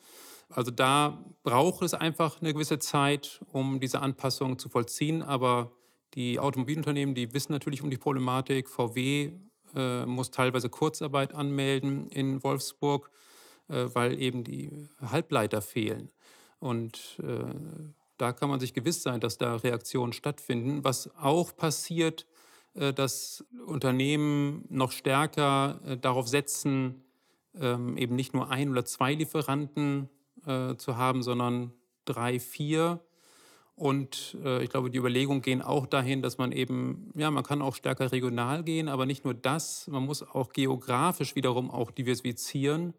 Also 0.48 0.70
da 0.70 1.22
braucht 1.42 1.82
es 1.82 1.92
einfach 1.92 2.40
eine 2.40 2.54
gewisse 2.54 2.78
Zeit, 2.78 3.40
um 3.52 3.80
diese 3.80 4.00
Anpassung 4.00 4.58
zu 4.58 4.68
vollziehen. 4.68 5.22
Aber 5.22 5.72
die 6.14 6.38
Automobilunternehmen, 6.38 7.14
die 7.14 7.34
wissen 7.34 7.52
natürlich 7.52 7.82
um 7.82 7.90
die 7.90 7.98
Problematik. 7.98 8.68
VW 8.68 9.32
äh, 9.74 10.06
muss 10.06 10.30
teilweise 10.30 10.70
Kurzarbeit 10.70 11.34
anmelden 11.34 12.08
in 12.08 12.42
Wolfsburg, 12.42 13.10
äh, 13.68 13.86
weil 13.92 14.18
eben 14.20 14.44
die 14.44 14.88
Halbleiter 15.00 15.60
fehlen. 15.60 16.10
Und 16.60 17.20
äh, 17.22 17.44
da 18.16 18.32
kann 18.32 18.50
man 18.50 18.60
sich 18.60 18.74
gewiss 18.74 19.02
sein, 19.02 19.20
dass 19.20 19.38
da 19.38 19.56
Reaktionen 19.56 20.12
stattfinden. 20.12 20.84
Was 20.84 21.14
auch 21.16 21.56
passiert, 21.56 22.26
äh, 22.74 22.92
dass 22.92 23.44
Unternehmen 23.66 24.64
noch 24.68 24.92
stärker 24.92 25.80
äh, 25.86 25.96
darauf 25.96 26.28
setzen, 26.28 27.04
ähm, 27.60 27.96
eben 27.96 28.16
nicht 28.16 28.34
nur 28.34 28.50
ein 28.50 28.70
oder 28.70 28.84
zwei 28.84 29.14
Lieferanten 29.14 30.08
äh, 30.46 30.76
zu 30.76 30.96
haben, 30.96 31.22
sondern 31.22 31.72
drei, 32.04 32.40
vier. 32.40 33.00
Und 33.74 34.36
äh, 34.44 34.64
ich 34.64 34.70
glaube, 34.70 34.90
die 34.90 34.98
Überlegungen 34.98 35.40
gehen 35.40 35.62
auch 35.62 35.86
dahin, 35.86 36.20
dass 36.20 36.36
man 36.38 36.50
eben, 36.50 37.12
ja, 37.14 37.30
man 37.30 37.44
kann 37.44 37.62
auch 37.62 37.76
stärker 37.76 38.10
regional 38.10 38.64
gehen, 38.64 38.88
aber 38.88 39.06
nicht 39.06 39.24
nur 39.24 39.34
das, 39.34 39.86
man 39.86 40.04
muss 40.04 40.22
auch 40.22 40.52
geografisch 40.52 41.36
wiederum 41.36 41.70
auch 41.70 41.92
diversifizieren, 41.92 42.94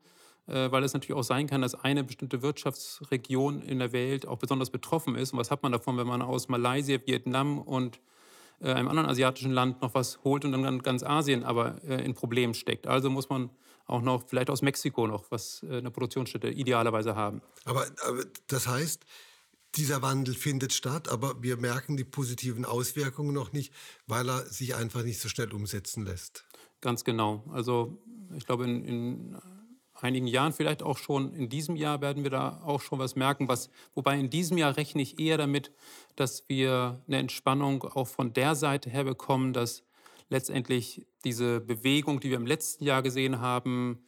weil 0.54 0.84
es 0.84 0.94
natürlich 0.94 1.18
auch 1.18 1.24
sein 1.24 1.48
kann, 1.48 1.62
dass 1.62 1.76
eine 1.76 2.04
bestimmte 2.04 2.42
Wirtschaftsregion 2.42 3.62
in 3.62 3.80
der 3.80 3.92
Welt 3.92 4.28
auch 4.28 4.38
besonders 4.38 4.70
betroffen 4.70 5.16
ist. 5.16 5.34
Und 5.34 5.40
was 5.40 5.52
hat 5.52 5.64
man 5.64 5.72
davon, 5.72 5.98
wenn 5.98 6.08
man 6.08 6.22
aus 6.22 6.48
Malaysia, 6.48 6.98
Vietnam 7.06 7.60
und 7.60 8.00
äh, 8.62 8.72
einem 8.72 8.88
anderen 8.88 9.10
asiatischen 9.10 9.52
Land 9.52 9.82
noch 9.82 9.94
was 9.94 10.24
holt 10.24 10.46
und 10.46 10.52
dann 10.52 10.82
ganz 10.82 11.04
Asien 11.04 11.44
aber 11.44 11.82
äh, 11.84 12.04
in 12.04 12.14
Problemen 12.14 12.54
steckt? 12.54 12.88
Also 12.88 13.10
muss 13.10 13.30
man 13.30 13.50
auch 13.86 14.02
noch 14.02 14.28
vielleicht 14.28 14.50
aus 14.50 14.62
Mexiko 14.62 15.08
noch 15.08 15.26
was 15.30 15.64
äh, 15.64 15.78
eine 15.78 15.92
Produktionsstätte 15.92 16.50
idealerweise 16.50 17.16
haben. 17.16 17.42
Aber, 17.66 17.86
aber 18.08 18.24
das 18.48 18.68
heißt, 18.68 19.06
dieser 19.76 20.02
Wandel 20.02 20.34
findet 20.34 20.74
statt, 20.74 21.10
aber 21.10 21.42
wir 21.44 21.58
merken 21.58 21.96
die 21.96 22.04
positiven 22.04 22.66
Auswirkungen 22.66 23.34
noch 23.34 23.54
nicht, 23.54 23.74
weil 24.08 24.28
er 24.30 24.46
sich 24.46 24.76
einfach 24.76 25.04
nicht 25.04 25.20
so 25.20 25.30
schnell 25.30 25.54
umsetzen 25.54 26.06
lässt. 26.06 26.46
Ganz 26.82 27.04
genau. 27.04 27.44
Also 27.52 28.02
ich 28.36 28.46
glaube, 28.46 28.64
in, 28.64 28.86
in 28.86 29.38
einigen 30.02 30.28
Jahren, 30.28 30.54
vielleicht 30.54 30.84
auch 30.84 30.98
schon 30.98 31.34
in 31.34 31.50
diesem 31.50 31.76
Jahr, 31.76 32.02
werden 32.02 32.24
wir 32.24 32.32
da 32.32 32.62
auch 32.64 32.82
schon 32.82 33.00
was 33.00 33.16
merken. 33.16 33.48
Was, 33.48 33.70
wobei 33.96 34.18
in 34.20 34.30
diesem 34.30 34.58
Jahr 34.58 34.78
rechne 34.78 35.02
ich 35.02 35.20
eher 35.20 35.38
damit, 35.38 35.72
dass 36.16 36.48
wir 36.48 37.02
eine 37.08 37.18
Entspannung 37.18 37.84
auch 37.84 38.08
von 38.08 38.34
der 38.34 38.56
Seite 38.56 38.90
her 38.90 39.04
bekommen, 39.04 39.54
dass 39.54 39.84
letztendlich 40.30 41.06
diese 41.24 41.60
Bewegung, 41.60 42.20
die 42.20 42.30
wir 42.30 42.38
im 42.38 42.46
letzten 42.46 42.84
Jahr 42.84 43.02
gesehen 43.02 43.40
haben, 43.40 44.00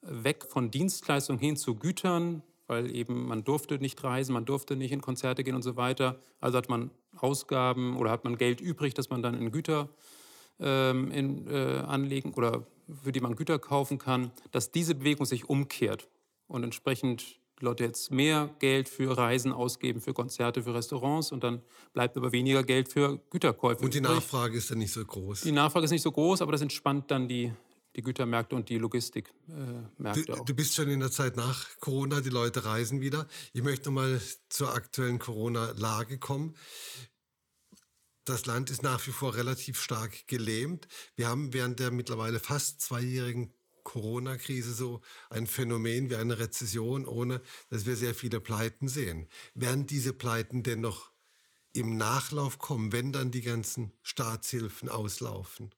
weg 0.00 0.44
von 0.48 0.70
Dienstleistungen 0.70 1.40
hin 1.40 1.56
zu 1.56 1.74
Gütern, 1.74 2.42
weil 2.66 2.94
eben 2.94 3.26
man 3.26 3.44
durfte 3.44 3.78
nicht 3.78 4.02
reisen, 4.02 4.32
man 4.32 4.44
durfte 4.44 4.76
nicht 4.76 4.92
in 4.92 5.00
Konzerte 5.00 5.44
gehen 5.44 5.54
und 5.54 5.62
so 5.62 5.76
weiter. 5.76 6.20
Also 6.40 6.58
hat 6.58 6.68
man 6.68 6.90
Ausgaben 7.16 7.96
oder 7.96 8.10
hat 8.10 8.24
man 8.24 8.36
Geld 8.36 8.60
übrig, 8.60 8.94
das 8.94 9.10
man 9.10 9.22
dann 9.22 9.34
in 9.34 9.50
Güter 9.50 9.88
ähm, 10.60 11.10
in, 11.10 11.46
äh, 11.48 11.78
anlegen 11.86 12.34
oder 12.34 12.66
für 13.02 13.12
die 13.12 13.20
man 13.20 13.36
Güter 13.36 13.58
kaufen 13.58 13.98
kann, 13.98 14.30
dass 14.52 14.70
diese 14.70 14.94
Bewegung 14.94 15.26
sich 15.26 15.48
umkehrt 15.48 16.08
und 16.46 16.62
entsprechend 16.62 17.40
Leute 17.60 17.84
jetzt 17.84 18.10
mehr 18.10 18.54
Geld 18.58 18.88
für 18.88 19.16
Reisen 19.16 19.52
ausgeben, 19.52 20.00
für 20.00 20.12
Konzerte, 20.12 20.62
für 20.62 20.74
Restaurants 20.74 21.32
und 21.32 21.42
dann 21.42 21.62
bleibt 21.94 22.16
aber 22.16 22.32
weniger 22.32 22.62
Geld 22.62 22.88
für 22.88 23.18
Güterkäufe. 23.30 23.82
Und 23.82 23.94
die 23.94 24.00
Nachfrage 24.00 24.58
ist 24.58 24.70
dann 24.70 24.78
nicht 24.78 24.92
so 24.92 25.04
groß. 25.04 25.42
Die 25.42 25.52
Nachfrage 25.52 25.86
ist 25.86 25.90
nicht 25.90 26.02
so 26.02 26.12
groß, 26.12 26.42
aber 26.42 26.52
das 26.52 26.60
entspannt 26.60 27.10
dann 27.10 27.28
die, 27.28 27.52
die 27.96 28.02
Gütermärkte 28.02 28.54
und 28.56 28.68
die 28.68 28.76
Logistikmärkte 28.76 30.24
du, 30.26 30.44
du, 30.44 30.54
bist 30.54 30.74
schon 30.74 30.90
in 30.90 31.00
der 31.00 31.10
Zeit 31.10 31.36
nach 31.36 31.66
Corona, 31.80 32.20
die 32.20 32.28
Leute 32.28 32.66
reisen 32.66 33.00
wieder. 33.00 33.26
Ich 33.54 33.62
möchte 33.62 33.88
nochmal 33.88 34.20
zur 34.50 34.74
aktuellen 34.74 35.18
Corona-Lage 35.18 36.18
kommen. 36.18 36.54
Das 38.26 38.44
Land 38.44 38.70
ist 38.70 38.82
nach 38.82 39.06
wie 39.06 39.12
vor 39.12 39.36
relativ 39.36 39.80
stark 39.80 40.26
gelähmt. 40.26 40.88
Wir 41.14 41.28
haben 41.28 41.52
während 41.52 41.78
der 41.78 41.92
mittlerweile 41.92 42.40
fast 42.40 42.80
zweijährigen 42.80 43.54
Corona-Krise 43.84 44.74
so 44.74 45.00
ein 45.30 45.46
Phänomen 45.46 46.10
wie 46.10 46.16
eine 46.16 46.40
Rezession, 46.40 47.06
ohne 47.06 47.40
dass 47.70 47.86
wir 47.86 47.94
sehr 47.94 48.16
viele 48.16 48.40
Pleiten 48.40 48.88
sehen. 48.88 49.28
Werden 49.54 49.86
diese 49.86 50.12
Pleiten 50.12 50.64
denn 50.64 50.80
noch 50.80 51.12
im 51.72 51.96
Nachlauf 51.96 52.58
kommen, 52.58 52.90
wenn 52.90 53.12
dann 53.12 53.30
die 53.30 53.42
ganzen 53.42 53.92
Staatshilfen 54.02 54.88
auslaufen? 54.88 55.72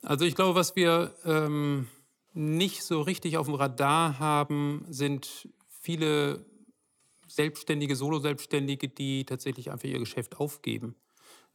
Also 0.00 0.24
ich 0.24 0.34
glaube, 0.34 0.54
was 0.54 0.76
wir 0.76 1.14
ähm, 1.26 1.88
nicht 2.32 2.84
so 2.84 3.02
richtig 3.02 3.36
auf 3.36 3.48
dem 3.48 3.54
Radar 3.54 4.18
haben, 4.18 4.86
sind 4.88 5.46
viele 5.68 6.46
Selbstständige, 7.30 7.94
Solo-Selbstständige, 7.94 8.88
die 8.88 9.24
tatsächlich 9.24 9.70
einfach 9.70 9.88
ihr 9.88 9.98
Geschäft 9.98 10.38
aufgeben. 10.38 10.96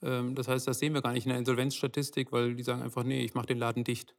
Ähm, 0.01 0.36
das 0.36 0.48
heißt, 0.48 0.67
das 0.67 0.79
sehen 0.79 0.94
wir 0.94 1.01
gar 1.01 1.12
nicht 1.12 1.25
in 1.25 1.29
der 1.29 1.39
Insolvenzstatistik, 1.39 2.32
weil 2.32 2.55
die 2.55 2.63
sagen 2.63 2.82
einfach, 2.82 3.03
nee, 3.03 3.24
ich 3.24 3.34
mache 3.34 3.48
den 3.48 3.58
Laden 3.58 3.84
dicht. 3.84 4.15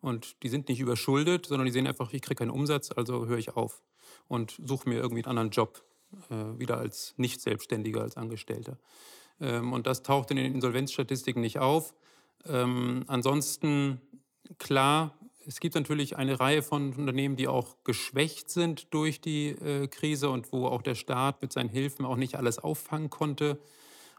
Und 0.00 0.42
die 0.42 0.48
sind 0.48 0.68
nicht 0.68 0.80
überschuldet, 0.80 1.46
sondern 1.46 1.66
die 1.66 1.72
sehen 1.72 1.86
einfach, 1.86 2.12
ich 2.12 2.22
kriege 2.22 2.36
keinen 2.36 2.50
Umsatz, 2.50 2.90
also 2.90 3.26
höre 3.26 3.38
ich 3.38 3.56
auf 3.56 3.82
und 4.28 4.58
suche 4.64 4.88
mir 4.88 4.96
irgendwie 4.96 5.24
einen 5.24 5.30
anderen 5.38 5.50
Job, 5.50 5.82
äh, 6.30 6.58
wieder 6.58 6.78
als 6.78 7.14
Nicht-Selbstständiger, 7.16 8.02
als 8.02 8.16
Angestellter. 8.16 8.78
Ähm, 9.40 9.72
und 9.72 9.86
das 9.86 10.02
taucht 10.02 10.30
in 10.30 10.36
den 10.36 10.54
Insolvenzstatistiken 10.54 11.40
nicht 11.40 11.58
auf. 11.58 11.94
Ähm, 12.46 13.04
ansonsten, 13.06 14.00
klar, 14.58 15.18
es 15.46 15.60
gibt 15.60 15.74
natürlich 15.74 16.16
eine 16.16 16.40
Reihe 16.40 16.62
von 16.62 16.94
Unternehmen, 16.94 17.36
die 17.36 17.48
auch 17.48 17.76
geschwächt 17.84 18.50
sind 18.50 18.92
durch 18.92 19.20
die 19.20 19.48
äh, 19.48 19.88
Krise 19.88 20.30
und 20.30 20.52
wo 20.52 20.66
auch 20.66 20.82
der 20.82 20.94
Staat 20.94 21.42
mit 21.42 21.52
seinen 21.52 21.68
Hilfen 21.68 22.04
auch 22.04 22.16
nicht 22.16 22.36
alles 22.36 22.58
auffangen 22.58 23.10
konnte. 23.10 23.58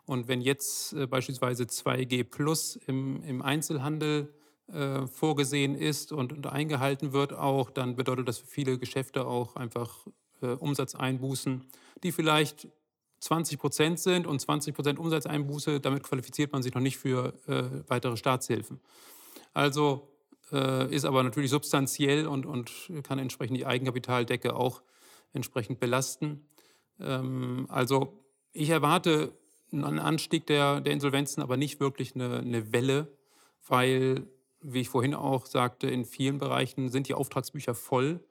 Und 0.05 0.27
wenn 0.27 0.41
jetzt 0.41 0.93
äh, 0.93 1.07
beispielsweise 1.07 1.63
2G 1.63 2.23
Plus 2.23 2.75
im, 2.87 3.23
im 3.23 3.41
Einzelhandel 3.41 4.33
äh, 4.67 5.07
vorgesehen 5.07 5.75
ist 5.75 6.11
und, 6.11 6.33
und, 6.33 6.47
eingehalten 6.47 7.13
wird 7.13 7.33
auch, 7.33 7.69
dann 7.69 7.95
bedeutet 7.95 8.27
das 8.27 8.39
für 8.39 8.47
viele 8.47 8.77
Geschäfte 8.77 9.25
auch 9.25 9.55
einfach 9.55 10.05
äh, 10.41 10.47
Umsatzeinbußen, 10.47 11.63
die 12.03 12.11
vielleicht 12.11 12.67
20 13.19 13.59
Prozent 13.59 13.99
sind 13.99 14.27
und 14.27 14.39
20 14.39 14.75
Prozent 14.75 14.99
Umsatzeinbuße, 14.99 15.79
damit 15.79 16.03
qualifiziert 16.03 16.51
man 16.51 16.61
sich 16.61 16.73
noch 16.73 16.81
nicht 16.81 16.97
für 16.97 17.33
äh, 17.47 17.63
weitere 17.87 18.17
Staatshilfen. 18.17 18.79
Also 19.53 20.14
ist 20.51 21.05
aber 21.05 21.23
natürlich 21.23 21.49
substanziell 21.49 22.27
und, 22.27 22.45
und 22.45 22.91
kann 23.03 23.19
entsprechend 23.19 23.57
die 23.57 23.65
Eigenkapitaldecke 23.65 24.55
auch 24.55 24.81
entsprechend 25.33 25.79
belasten. 25.79 26.47
Ähm, 26.99 27.65
also 27.69 28.23
ich 28.53 28.69
erwarte 28.69 29.33
einen 29.71 29.99
Anstieg 29.99 30.47
der, 30.47 30.81
der 30.81 30.93
Insolvenzen, 30.93 31.41
aber 31.43 31.57
nicht 31.57 31.79
wirklich 31.79 32.15
eine, 32.15 32.39
eine 32.39 32.71
Welle, 32.71 33.17
weil 33.67 34.27
wie 34.61 34.81
ich 34.81 34.89
vorhin 34.89 35.13
auch 35.13 35.45
sagte, 35.45 35.87
in 35.87 36.05
vielen 36.05 36.39
Bereichen 36.39 36.89
sind 36.89 37.07
die 37.07 37.13
Auftragsbücher 37.13 37.75
voll 37.75 38.23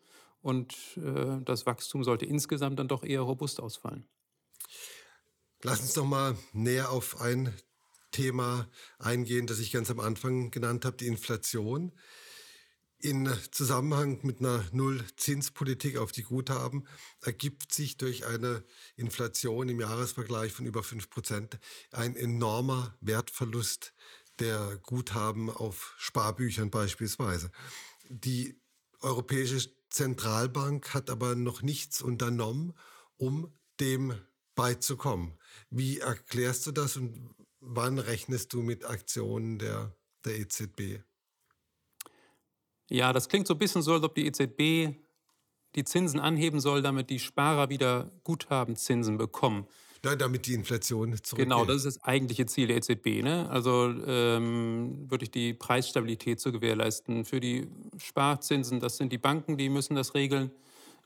und 0.42 0.75
äh, 0.97 1.40
das 1.44 1.64
Wachstum 1.64 2.02
sollte 2.02 2.26
insgesamt 2.26 2.78
dann 2.78 2.88
doch 2.88 3.04
eher 3.04 3.21
robust 3.21 3.61
ausfallen. 3.61 4.09
Lass 5.62 5.80
uns 5.80 5.97
noch 5.97 6.04
mal 6.04 6.37
näher 6.52 6.90
auf 6.90 7.21
ein 7.21 7.54
Thema 8.14 8.68
eingehen, 8.99 9.49
das 9.49 9.59
ich 9.59 9.73
ganz 9.73 9.90
am 9.90 9.99
Anfang 9.99 10.52
genannt 10.52 10.85
habe, 10.85 10.97
die 10.97 11.09
Inflation. 11.09 11.92
In 12.99 13.28
Zusammenhang 13.50 14.21
mit 14.23 14.38
einer 14.38 14.64
Nullzinspolitik 14.71 15.99
auf 15.99 16.12
die 16.12 16.23
Guthaben 16.23 16.87
ergibt 17.21 17.75
sich 17.75 17.97
durch 17.97 18.25
eine 18.25 18.64
Inflation 18.94 19.68
im 19.68 19.80
Jahresvergleich 19.80 20.52
von 20.52 20.64
über 20.64 20.85
5 20.85 21.11
Prozent 21.11 21.59
ein 21.90 22.14
enormer 22.14 22.97
Wertverlust 23.00 23.92
der 24.38 24.78
Guthaben 24.83 25.50
auf 25.50 25.94
Sparbüchern 25.99 26.71
beispielsweise. 26.71 27.50
Die 28.09 28.59
Europäische 29.00 29.71
Zentralbank 29.90 30.94
hat 30.94 31.11
aber 31.11 31.35
noch 31.35 31.62
nichts 31.62 32.00
unternommen, 32.00 32.75
um 33.16 33.52
dem 33.80 34.14
beizukommen. 34.54 35.37
Wie 35.68 35.99
erklärst 35.99 36.66
du 36.66 36.73
das 36.73 36.97
und 36.97 37.35
wann 37.66 37.99
rechnest 37.99 38.52
du 38.52 38.62
mit 38.62 38.85
Aktionen 38.85 39.59
der, 39.59 39.92
der 40.25 40.38
EZB? 40.38 41.00
Ja, 42.88 43.12
das 43.12 43.28
klingt 43.28 43.47
so 43.47 43.54
ein 43.54 43.59
bisschen 43.59 43.83
so, 43.83 43.94
als 43.94 44.02
ob 44.02 44.14
die 44.14 44.26
EZB 44.26 44.94
die 45.75 45.85
Zinsen 45.85 46.21
anheben 46.21 46.61
soll, 46.61 46.83
damit 46.83 47.11
die 47.11 47.18
Sparer 47.18 47.68
wieder 47.68 48.11
Guthabenzinsen 48.23 49.16
bekommen. 49.16 49.66
Nein, 50.04 50.18
damit 50.18 50.47
die 50.47 50.52
Inflation 50.52 51.16
zurückgeht. 51.23 51.47
Genau, 51.47 51.64
das 51.64 51.76
ist 51.85 51.97
das 51.97 52.04
eigentliche 52.04 52.44
Ziel 52.44 52.66
der 52.66 52.76
EZB. 52.76 53.23
Ne? 53.23 53.49
Also 53.49 53.88
ähm, 54.06 55.11
wirklich 55.11 55.30
die 55.30 55.54
Preisstabilität 55.54 56.40
zu 56.40 56.52
gewährleisten. 56.52 57.25
Für 57.25 57.40
die 57.40 57.66
Sparzinsen, 57.97 58.80
das 58.80 58.99
sind 58.99 59.12
die 59.12 59.18
Banken, 59.18 59.56
die 59.56 59.71
müssen 59.71 59.94
das 59.97 60.14
regeln. 60.14 60.50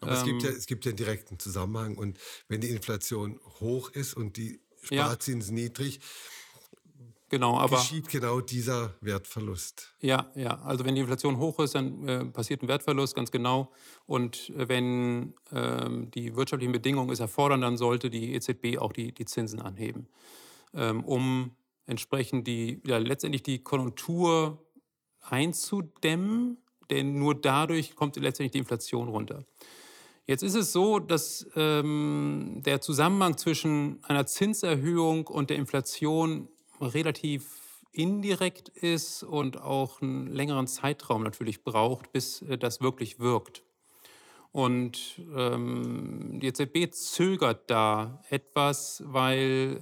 Aber 0.00 0.12
ähm, 0.12 0.16
es, 0.16 0.24
gibt 0.24 0.42
ja, 0.42 0.50
ähm, 0.50 0.56
es 0.56 0.66
gibt 0.66 0.84
ja 0.84 0.90
einen 0.90 0.96
direkten 0.96 1.38
Zusammenhang. 1.38 1.96
Und 1.96 2.18
wenn 2.48 2.60
die 2.60 2.70
Inflation 2.70 3.38
hoch 3.60 3.90
ist 3.90 4.14
und 4.14 4.36
die 4.36 4.60
Sparzinsen 4.82 5.56
ja. 5.56 5.64
niedrig, 5.64 6.00
genau, 7.28 7.58
aber, 7.58 7.76
geschieht 7.76 8.08
genau 8.08 8.40
dieser 8.40 8.94
Wertverlust. 9.00 9.94
Ja, 10.00 10.30
ja. 10.34 10.60
Also 10.62 10.84
wenn 10.84 10.94
die 10.94 11.00
Inflation 11.00 11.38
hoch 11.38 11.58
ist, 11.60 11.74
dann 11.74 12.08
äh, 12.08 12.24
passiert 12.24 12.62
ein 12.62 12.68
Wertverlust, 12.68 13.14
ganz 13.14 13.30
genau. 13.30 13.72
Und 14.06 14.50
äh, 14.50 14.68
wenn 14.68 15.34
ähm, 15.52 16.10
die 16.10 16.36
wirtschaftlichen 16.36 16.72
Bedingungen 16.72 17.10
es 17.10 17.20
erfordern, 17.20 17.60
dann 17.60 17.76
sollte 17.76 18.10
die 18.10 18.34
EZB 18.34 18.78
auch 18.78 18.92
die, 18.92 19.12
die 19.12 19.24
Zinsen 19.24 19.60
anheben, 19.60 20.08
ähm, 20.74 21.04
um 21.04 21.52
entsprechend 21.86 22.46
die, 22.46 22.80
ja, 22.86 22.98
letztendlich 22.98 23.42
die 23.42 23.62
Konjunktur 23.62 24.64
einzudämmen, 25.20 26.58
denn 26.90 27.18
nur 27.18 27.34
dadurch 27.34 27.96
kommt 27.96 28.16
letztendlich 28.16 28.52
die 28.52 28.58
Inflation 28.58 29.08
runter. 29.08 29.44
Jetzt 30.26 30.42
ist 30.42 30.54
es 30.54 30.72
so, 30.72 30.98
dass 30.98 31.46
ähm, 31.56 32.60
der 32.64 32.82
Zusammenhang 32.82 33.38
zwischen 33.38 34.04
einer 34.04 34.26
Zinserhöhung 34.26 35.26
und 35.26 35.48
der 35.48 35.56
Inflation 35.56 36.48
relativ 36.80 37.44
indirekt 37.92 38.68
ist 38.68 39.22
und 39.22 39.60
auch 39.60 40.02
einen 40.02 40.28
längeren 40.28 40.66
Zeitraum 40.66 41.22
natürlich 41.22 41.64
braucht, 41.64 42.12
bis 42.12 42.42
äh, 42.42 42.58
das 42.58 42.80
wirklich 42.80 43.18
wirkt. 43.18 43.62
Und 44.50 45.20
ähm, 45.36 46.40
die 46.40 46.46
EZB 46.46 46.90
zögert 46.92 47.70
da 47.70 48.22
etwas, 48.30 49.02
weil 49.06 49.80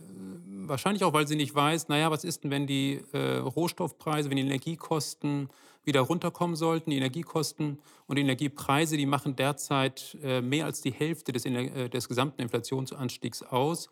wahrscheinlich 0.66 1.04
auch, 1.04 1.12
weil 1.12 1.28
sie 1.28 1.36
nicht 1.36 1.54
weiß, 1.54 1.88
naja, 1.88 2.10
was 2.10 2.24
ist 2.24 2.42
denn, 2.42 2.50
wenn 2.50 2.66
die 2.66 3.00
äh, 3.12 3.36
Rohstoffpreise, 3.38 4.28
wenn 4.28 4.36
die 4.36 4.42
Energiekosten 4.42 5.48
wieder 5.86 6.00
runterkommen 6.00 6.56
sollten. 6.56 6.90
Die 6.90 6.96
Energiekosten 6.96 7.78
und 8.06 8.16
die 8.16 8.22
Energiepreise, 8.22 8.96
die 8.96 9.06
machen 9.06 9.36
derzeit 9.36 10.18
äh, 10.22 10.42
mehr 10.42 10.66
als 10.66 10.82
die 10.82 10.92
Hälfte 10.92 11.32
des, 11.32 11.46
äh, 11.46 11.88
des 11.88 12.08
gesamten 12.08 12.42
Inflationsanstiegs 12.42 13.42
aus. 13.44 13.88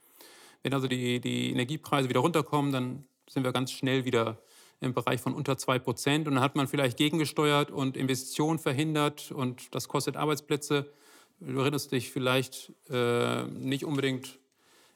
Wenn 0.65 0.73
also 0.73 0.89
die, 0.89 1.21
die 1.21 1.51
Energiepreise 1.51 2.09
wieder 2.09 2.21
runterkommen, 2.21 2.73
dann 2.73 3.05
sind 3.29 3.45
wir 3.45 3.53
ganz 3.53 3.71
schnell 3.71 4.07
wieder 4.07 4.39
im 4.81 4.95
Bereich 4.95 5.21
von 5.21 5.35
unter 5.35 5.59
2 5.59 5.79
Prozent. 5.79 6.27
Und 6.27 6.35
dann 6.35 6.43
hat 6.43 6.57
man 6.57 6.67
vielleicht 6.67 6.97
gegengesteuert 6.97 7.71
und 7.71 7.99
Investitionen 7.99 8.59
verhindert 8.59 9.31
und 9.31 9.75
das 9.75 9.89
kostet 9.89 10.17
Arbeitsplätze. 10.17 10.91
Du 11.39 11.61
erinnerst 11.61 11.93
dich 11.93 12.11
vielleicht 12.11 12.73
äh, 12.89 13.45
nicht 13.45 13.85
unbedingt 13.85 14.39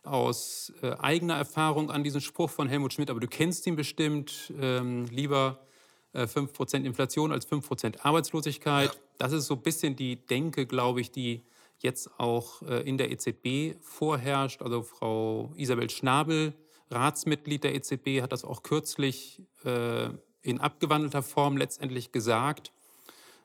aus 0.05 0.73
äh, 0.83 0.93
eigener 0.99 1.37
Erfahrung 1.37 1.91
an 1.91 2.03
diesen 2.03 2.23
Spruch 2.23 2.49
von 2.49 2.67
Helmut 2.67 2.95
Schmidt, 2.95 3.11
aber 3.11 3.21
du 3.21 3.29
kennst 3.29 3.67
ihn 3.67 3.77
bestimmt. 3.77 4.51
Ähm, 4.59 5.05
lieber 5.11 5.59
äh, 6.15 6.23
5% 6.23 6.85
Inflation 6.85 7.31
als 7.31 7.47
5% 7.47 8.01
Arbeitslosigkeit. 8.01 8.95
Ja. 8.95 9.01
Das 9.19 9.33
ist 9.33 9.47
so 9.47 9.55
ein 9.55 9.63
bisschen 9.63 9.97
die 9.97 10.17
Denke, 10.17 10.65
glaube 10.65 11.03
ich, 11.03 11.11
die 11.11 11.43
jetzt 11.83 12.19
auch 12.19 12.63
äh, 12.63 12.89
in 12.89 12.99
der 12.99 13.11
EZB 13.11 13.77
vorherrscht. 13.81 14.63
Also 14.63 14.83
Frau 14.83 15.53
Isabel 15.57 15.91
Schnabel, 15.91 16.55
Ratsmitglied 16.91 17.65
der 17.65 17.75
EZB, 17.75 18.23
hat 18.23 18.33
das 18.33 18.45
auch 18.45 18.63
kürzlich 18.63 19.43
äh, 19.65 20.09
in 20.43 20.61
abgewandelter 20.61 21.23
Form 21.23 21.57
letztendlich 21.57 22.13
gesagt. 22.13 22.73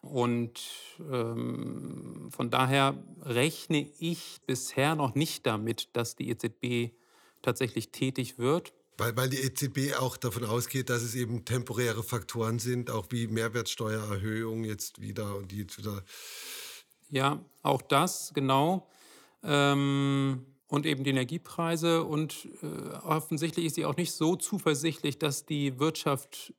Und 0.01 0.59
ähm, 0.99 2.27
von 2.29 2.49
daher 2.49 3.01
rechne 3.21 3.89
ich 3.99 4.41
bisher 4.45 4.95
noch 4.95 5.15
nicht 5.15 5.45
damit, 5.45 5.89
dass 5.93 6.15
die 6.15 6.29
EZB 6.29 6.93
tatsächlich 7.41 7.91
tätig 7.91 8.37
wird. 8.37 8.73
Weil, 8.97 9.15
weil 9.15 9.29
die 9.29 9.39
EZB 9.39 9.95
auch 9.97 10.17
davon 10.17 10.43
ausgeht, 10.43 10.89
dass 10.89 11.01
es 11.01 11.15
eben 11.15 11.45
temporäre 11.45 12.03
Faktoren 12.03 12.59
sind, 12.59 12.91
auch 12.91 13.07
wie 13.09 13.27
Mehrwertsteuererhöhung 13.27 14.65
jetzt 14.65 15.01
wieder 15.01 15.35
und 15.35 15.51
die 15.51 15.59
jetzt 15.59 15.77
wieder. 15.77 16.03
Ja, 17.13 17.46
auch 17.61 17.83
das, 17.83 18.31
genau. 18.33 18.90
Ähm, 19.44 20.48
und 20.68 20.87
eben 20.87 21.03
die 21.03 21.11
Energiepreise. 21.11 22.03
Und 22.03 22.48
äh, 22.64 22.66
offensichtlich 23.03 23.68
ist 23.68 23.75
sie 23.75 23.85
auch 23.85 23.96
nicht 23.96 24.14
so 24.14 24.35
zuversichtlich, 24.35 25.20
dass 25.20 25.46
die 25.46 25.79
Wirtschaft 25.79 26.55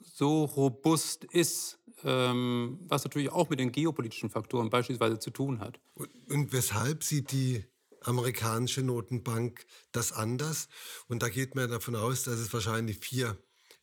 so 0.00 0.46
robust 0.46 1.24
ist, 1.24 1.78
ähm, 2.04 2.78
was 2.88 3.04
natürlich 3.04 3.30
auch 3.30 3.50
mit 3.50 3.60
den 3.60 3.70
geopolitischen 3.70 4.30
Faktoren 4.30 4.70
beispielsweise 4.70 5.18
zu 5.18 5.30
tun 5.30 5.60
hat. 5.60 5.78
Und, 5.92 6.08
und 6.30 6.52
weshalb 6.54 7.04
sieht 7.04 7.30
die 7.30 7.66
amerikanische 8.00 8.82
Notenbank 8.82 9.66
das 9.92 10.12
anders. 10.12 10.68
Und 11.08 11.22
da 11.22 11.28
geht 11.28 11.54
man 11.54 11.68
davon 11.68 11.96
aus, 11.96 12.22
dass 12.22 12.36
es 12.36 12.50
wahrscheinlich 12.54 12.96
vier 12.96 13.36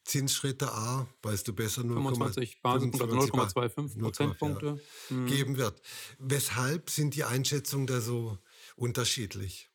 Zinsschritte 0.06 0.72
A, 0.72 1.08
weißt 1.24 1.48
du 1.48 1.54
besser, 1.54 1.82
25 1.82 2.62
Basispunkte, 2.62 3.08
0,25 3.08 4.00
Prozentpunkte 4.00 4.80
ja, 5.10 5.16
mhm. 5.16 5.26
geben 5.26 5.58
wird. 5.58 5.82
Weshalb 6.20 6.92
sind 6.92 7.16
die 7.16 7.24
Einschätzungen 7.24 7.88
da 7.88 8.00
so 8.00 8.38
unterschiedlich? 8.76 9.72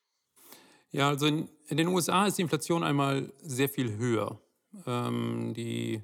Ja, 0.93 1.09
also 1.09 1.27
in, 1.27 1.49
in 1.66 1.77
den 1.77 1.88
USA 1.88 2.27
ist 2.27 2.38
die 2.38 2.43
Inflation 2.43 2.85
einmal 2.85 3.33
sehr 3.43 3.69
viel 3.69 3.97
höher. 3.97 4.40
Ähm, 4.87 5.53
die 5.55 6.01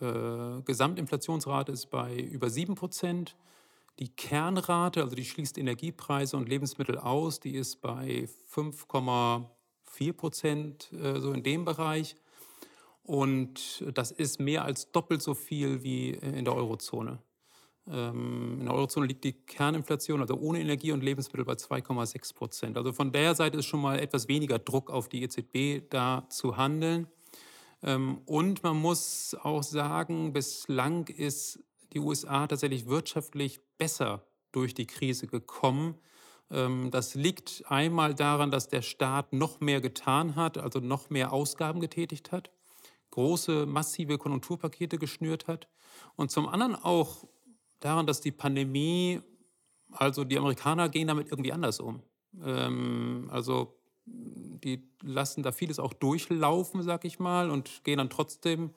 äh, 0.00 0.62
Gesamtinflationsrate 0.64 1.70
ist 1.70 1.86
bei 1.86 2.16
über 2.16 2.50
7 2.50 2.74
Prozent. 2.74 3.36
Die 4.00 4.08
Kernrate, 4.08 5.02
also 5.02 5.14
die 5.14 5.24
schließt 5.24 5.56
Energiepreise 5.56 6.36
und 6.36 6.48
Lebensmittel 6.48 6.98
aus, 6.98 7.38
die 7.38 7.54
ist 7.54 7.80
bei 7.80 8.28
5,4 8.52 10.12
Prozent, 10.14 10.92
äh, 10.92 11.20
so 11.20 11.32
in 11.32 11.44
dem 11.44 11.64
Bereich. 11.64 12.16
Und 13.08 13.84
das 13.94 14.10
ist 14.10 14.38
mehr 14.38 14.66
als 14.66 14.92
doppelt 14.92 15.22
so 15.22 15.32
viel 15.32 15.82
wie 15.82 16.10
in 16.10 16.44
der 16.44 16.54
Eurozone. 16.54 17.18
Ähm, 17.90 18.58
in 18.60 18.66
der 18.66 18.74
Eurozone 18.74 19.06
liegt 19.06 19.24
die 19.24 19.32
Kerninflation, 19.32 20.20
also 20.20 20.34
ohne 20.34 20.60
Energie 20.60 20.92
und 20.92 21.02
Lebensmittel, 21.02 21.46
bei 21.46 21.54
2,6 21.54 22.34
Prozent. 22.34 22.76
Also 22.76 22.92
von 22.92 23.10
der 23.10 23.34
Seite 23.34 23.56
ist 23.56 23.64
schon 23.64 23.80
mal 23.80 23.98
etwas 23.98 24.28
weniger 24.28 24.58
Druck 24.58 24.90
auf 24.90 25.08
die 25.08 25.22
EZB, 25.22 25.88
da 25.88 26.26
zu 26.28 26.58
handeln. 26.58 27.06
Ähm, 27.82 28.20
und 28.26 28.62
man 28.62 28.76
muss 28.76 29.34
auch 29.40 29.62
sagen, 29.62 30.34
bislang 30.34 31.06
ist 31.06 31.60
die 31.94 32.00
USA 32.00 32.46
tatsächlich 32.46 32.88
wirtschaftlich 32.88 33.60
besser 33.78 34.22
durch 34.52 34.74
die 34.74 34.86
Krise 34.86 35.28
gekommen. 35.28 35.94
Ähm, 36.50 36.90
das 36.90 37.14
liegt 37.14 37.64
einmal 37.68 38.14
daran, 38.14 38.50
dass 38.50 38.68
der 38.68 38.82
Staat 38.82 39.32
noch 39.32 39.60
mehr 39.60 39.80
getan 39.80 40.36
hat, 40.36 40.58
also 40.58 40.80
noch 40.80 41.08
mehr 41.08 41.32
Ausgaben 41.32 41.80
getätigt 41.80 42.32
hat, 42.32 42.50
große, 43.10 43.66
massive 43.66 44.18
Konjunkturpakete 44.18 44.98
geschnürt 44.98 45.46
hat 45.46 45.68
und 46.16 46.30
zum 46.30 46.48
anderen 46.48 46.74
auch 46.74 47.26
daran, 47.80 48.06
dass 48.06 48.20
die 48.20 48.32
Pandemie, 48.32 49.20
also 49.90 50.24
die 50.24 50.38
Amerikaner 50.38 50.88
gehen 50.88 51.08
damit 51.08 51.30
irgendwie 51.30 51.52
anders 51.52 51.80
um. 51.80 52.02
Ähm, 52.42 53.28
also 53.30 53.78
die 54.06 54.88
lassen 55.02 55.42
da 55.42 55.52
vieles 55.52 55.78
auch 55.78 55.92
durchlaufen, 55.92 56.82
sag 56.82 57.04
ich 57.04 57.18
mal, 57.18 57.50
und 57.50 57.84
gehen 57.84 57.98
dann 57.98 58.10
trotzdem 58.10 58.74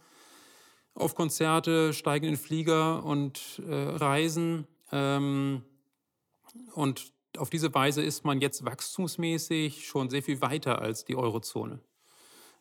auf 0.93 1.15
Konzerte, 1.15 1.93
steigen 1.93 2.27
in 2.27 2.37
Flieger 2.37 3.03
und 3.03 3.61
äh, 3.67 3.73
reisen. 3.73 4.67
Ähm, 4.91 5.63
und 6.75 7.13
auf 7.37 7.49
diese 7.49 7.73
Weise 7.73 8.01
ist 8.01 8.25
man 8.25 8.41
jetzt 8.41 8.65
wachstumsmäßig 8.65 9.87
schon 9.87 10.09
sehr 10.09 10.21
viel 10.21 10.41
weiter 10.41 10.81
als 10.81 11.05
die 11.05 11.15
Eurozone. 11.15 11.79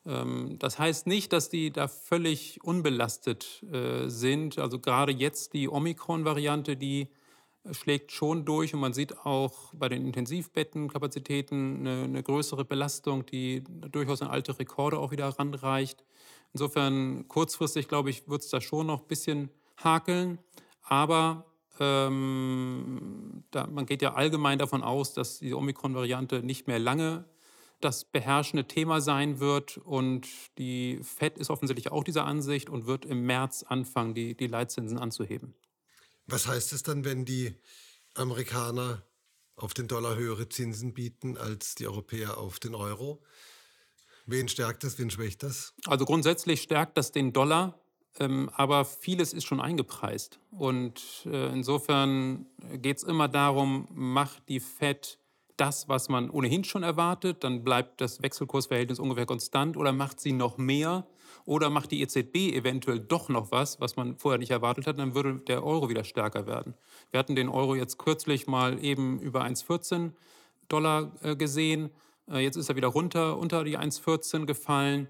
Ähm, 0.05 0.57
das 0.59 0.79
heißt 0.79 1.07
nicht, 1.07 1.33
dass 1.33 1.49
die 1.49 1.71
da 1.71 1.87
völlig 1.87 2.63
unbelastet 2.63 3.63
äh, 3.71 4.07
sind. 4.07 4.57
Also 4.59 4.79
gerade 4.79 5.11
jetzt 5.11 5.53
die 5.53 5.69
Omikron-Variante, 5.69 6.77
die 6.77 7.09
schlägt 7.71 8.11
schon 8.11 8.43
durch 8.43 8.73
und 8.73 8.79
man 8.79 8.93
sieht 8.93 9.19
auch 9.19 9.73
bei 9.73 9.87
den 9.87 10.05
Intensivbettenkapazitäten 10.05 11.79
eine, 11.79 12.03
eine 12.05 12.23
größere 12.23 12.65
Belastung, 12.65 13.25
die 13.27 13.63
durchaus 13.91 14.21
an 14.21 14.29
alte 14.29 14.57
Rekorde 14.57 14.97
auch 14.97 15.11
wieder 15.11 15.27
ranreicht. 15.27 16.03
Insofern 16.53 17.27
kurzfristig, 17.27 17.87
glaube 17.87 18.09
ich, 18.09 18.27
wird 18.27 18.41
es 18.41 18.49
da 18.49 18.61
schon 18.61 18.87
noch 18.87 19.01
ein 19.01 19.07
bisschen 19.07 19.49
hakeln. 19.77 20.39
Aber 20.81 21.45
ähm, 21.79 23.43
da, 23.51 23.67
man 23.67 23.85
geht 23.85 24.01
ja 24.01 24.15
allgemein 24.15 24.57
davon 24.57 24.83
aus, 24.83 25.13
dass 25.13 25.39
die 25.39 25.53
Omikron-Variante 25.53 26.43
nicht 26.43 26.67
mehr 26.67 26.79
lange 26.79 27.25
das 27.81 28.05
beherrschende 28.05 28.67
Thema 28.67 29.01
sein 29.01 29.39
wird. 29.39 29.77
Und 29.77 30.27
die 30.57 30.99
FED 31.03 31.37
ist 31.37 31.49
offensichtlich 31.49 31.91
auch 31.91 32.03
dieser 32.03 32.25
Ansicht 32.25 32.69
und 32.69 32.85
wird 32.85 33.05
im 33.05 33.25
März 33.25 33.63
anfangen, 33.67 34.13
die, 34.13 34.35
die 34.35 34.47
Leitzinsen 34.47 34.97
anzuheben. 34.97 35.53
Was 36.27 36.47
heißt 36.47 36.73
es 36.73 36.83
dann, 36.83 37.03
wenn 37.03 37.25
die 37.25 37.55
Amerikaner 38.15 39.03
auf 39.55 39.73
den 39.73 39.87
Dollar 39.87 40.15
höhere 40.15 40.49
Zinsen 40.49 40.93
bieten 40.93 41.37
als 41.37 41.75
die 41.75 41.87
Europäer 41.87 42.37
auf 42.37 42.59
den 42.59 42.75
Euro? 42.75 43.21
Wen 44.25 44.47
stärkt 44.47 44.83
das, 44.83 44.97
wen 44.99 45.09
schwächt 45.09 45.43
das? 45.43 45.73
Also 45.87 46.05
grundsätzlich 46.05 46.61
stärkt 46.61 46.97
das 46.97 47.11
den 47.11 47.33
Dollar, 47.33 47.79
ähm, 48.19 48.49
aber 48.53 48.85
vieles 48.85 49.33
ist 49.33 49.45
schon 49.45 49.59
eingepreist. 49.59 50.39
Und 50.51 51.25
äh, 51.25 51.51
insofern 51.51 52.45
geht 52.73 52.97
es 52.97 53.03
immer 53.03 53.27
darum, 53.27 53.87
macht 53.91 54.47
die 54.47 54.59
Fed 54.59 55.19
das, 55.61 55.87
was 55.87 56.09
man 56.09 56.31
ohnehin 56.31 56.63
schon 56.63 56.81
erwartet, 56.81 57.43
dann 57.43 57.63
bleibt 57.63 58.01
das 58.01 58.23
Wechselkursverhältnis 58.23 58.99
ungefähr 58.99 59.27
konstant 59.27 59.77
oder 59.77 59.93
macht 59.93 60.19
sie 60.19 60.31
noch 60.31 60.57
mehr 60.57 61.05
oder 61.45 61.69
macht 61.69 61.91
die 61.91 62.01
EZB 62.01 62.55
eventuell 62.55 62.99
doch 62.99 63.29
noch 63.29 63.51
was, 63.51 63.79
was 63.79 63.95
man 63.95 64.17
vorher 64.17 64.39
nicht 64.39 64.49
erwartet 64.49 64.87
hat, 64.87 64.97
dann 64.97 65.13
würde 65.13 65.35
der 65.35 65.63
Euro 65.63 65.87
wieder 65.87 66.03
stärker 66.03 66.47
werden. 66.47 66.73
Wir 67.11 67.19
hatten 67.19 67.35
den 67.35 67.47
Euro 67.47 67.75
jetzt 67.75 67.99
kürzlich 67.99 68.47
mal 68.47 68.83
eben 68.83 69.19
über 69.19 69.43
1,14 69.43 70.13
Dollar 70.67 71.11
äh, 71.21 71.35
gesehen. 71.35 71.91
Äh, 72.27 72.39
jetzt 72.39 72.55
ist 72.55 72.69
er 72.69 72.75
wieder 72.75 72.87
runter 72.87 73.37
unter 73.37 73.63
die 73.63 73.77
1,14 73.77 74.45
gefallen 74.45 75.09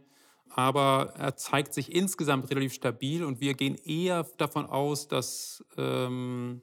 aber 0.53 1.13
er 1.17 1.37
zeigt 1.37 1.73
sich 1.73 1.95
insgesamt 1.95 2.49
relativ 2.49 2.73
stabil 2.73 3.23
und 3.23 3.39
wir 3.39 3.53
gehen 3.53 3.75
eher 3.85 4.25
davon 4.37 4.65
aus, 4.65 5.07
dass 5.07 5.63
ähm, 5.77 6.61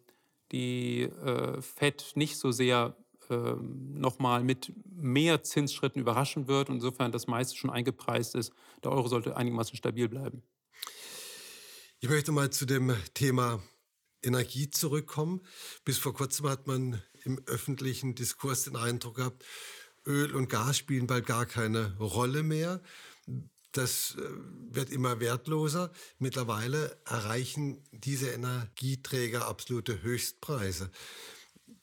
die 0.53 1.03
äh, 1.03 1.63
Fed 1.63 2.13
nicht 2.15 2.37
so 2.37 2.51
sehr 2.51 2.97
nochmal 3.35 4.43
mit 4.43 4.73
mehr 4.85 5.43
Zinsschritten 5.43 6.01
überraschen 6.01 6.49
wird. 6.49 6.69
Insofern 6.69 7.13
das 7.13 7.27
meiste 7.27 7.57
schon 7.57 7.71
eingepreist 7.71 8.35
ist. 8.35 8.53
Der 8.85 8.93
Euro 8.93 9.09
sollte 9.09 9.37
einigermaßen 9.37 9.77
stabil 9.77 10.09
bleiben. 10.09 10.43
Ich 12.01 12.09
möchte 12.09 12.33
mal 12.33 12.51
zu 12.51 12.65
dem 12.65 12.95
Thema 13.15 13.63
Energie 14.23 14.71
zurückkommen. 14.71 15.41
Bis 15.85 15.99
vor 15.99 16.15
kurzem 16.15 16.49
hat 16.49 16.67
man 16.67 17.03
im 17.25 17.41
öffentlichen 17.47 18.15
Diskurs 18.15 18.65
den 18.65 18.77
Eindruck 18.77 19.17
gehabt, 19.17 19.45
Öl 20.07 20.35
und 20.35 20.49
Gas 20.49 20.79
spielen 20.79 21.07
bald 21.07 21.27
gar 21.27 21.45
keine 21.45 21.97
Rolle 21.99 22.43
mehr 22.43 22.81
das 23.73 24.17
äh, 24.19 24.23
wird 24.71 24.91
immer 24.91 25.21
wertloser. 25.21 25.93
Mittlerweile 26.19 26.99
erreichen 27.05 27.83
diese 27.93 28.31
Energieträger 28.31 29.47
absolute 29.47 30.03
Höchstpreise. 30.03 30.91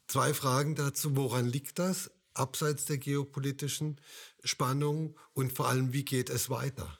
Zwei 0.07 0.33
Fragen 0.33 0.75
dazu. 0.75 1.15
Woran 1.15 1.45
liegt 1.45 1.79
das? 1.79 2.11
Abseits 2.33 2.85
der 2.85 2.97
geopolitischen 2.97 4.01
Spannung 4.43 5.15
und 5.33 5.53
vor 5.53 5.69
allem, 5.69 5.93
wie 5.93 6.03
geht 6.03 6.29
es 6.29 6.49
weiter? 6.49 6.99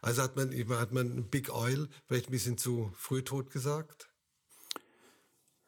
Also 0.00 0.22
hat 0.22 0.36
man, 0.36 0.52
hat 0.52 0.92
man 0.92 1.28
Big 1.28 1.52
Oil 1.52 1.88
vielleicht 2.06 2.28
ein 2.28 2.32
bisschen 2.32 2.56
zu 2.56 2.90
früh 2.94 3.22
tot 3.22 3.50
gesagt? 3.50 4.08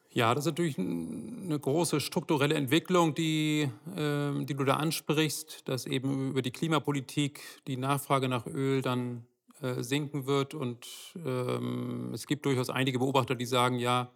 Ja, 0.09 0.35
das 0.35 0.45
ist 0.45 0.51
natürlich 0.51 0.77
eine 0.77 1.59
große 1.59 1.99
strukturelle 1.99 2.53
Entwicklung, 2.53 3.15
die, 3.15 3.69
äh, 3.95 4.45
die 4.45 4.53
du 4.53 4.63
da 4.63 4.75
ansprichst, 4.75 5.67
dass 5.67 5.87
eben 5.87 6.29
über 6.29 6.43
die 6.43 6.51
Klimapolitik 6.51 7.41
die 7.67 7.77
Nachfrage 7.77 8.29
nach 8.29 8.45
Öl 8.45 8.83
dann 8.83 9.25
äh, 9.61 9.81
sinken 9.81 10.27
wird. 10.27 10.53
Und 10.53 10.87
ähm, 11.15 12.11
es 12.13 12.27
gibt 12.27 12.45
durchaus 12.45 12.69
einige 12.69 12.99
Beobachter, 12.99 13.33
die 13.33 13.47
sagen, 13.47 13.79
ja, 13.79 14.11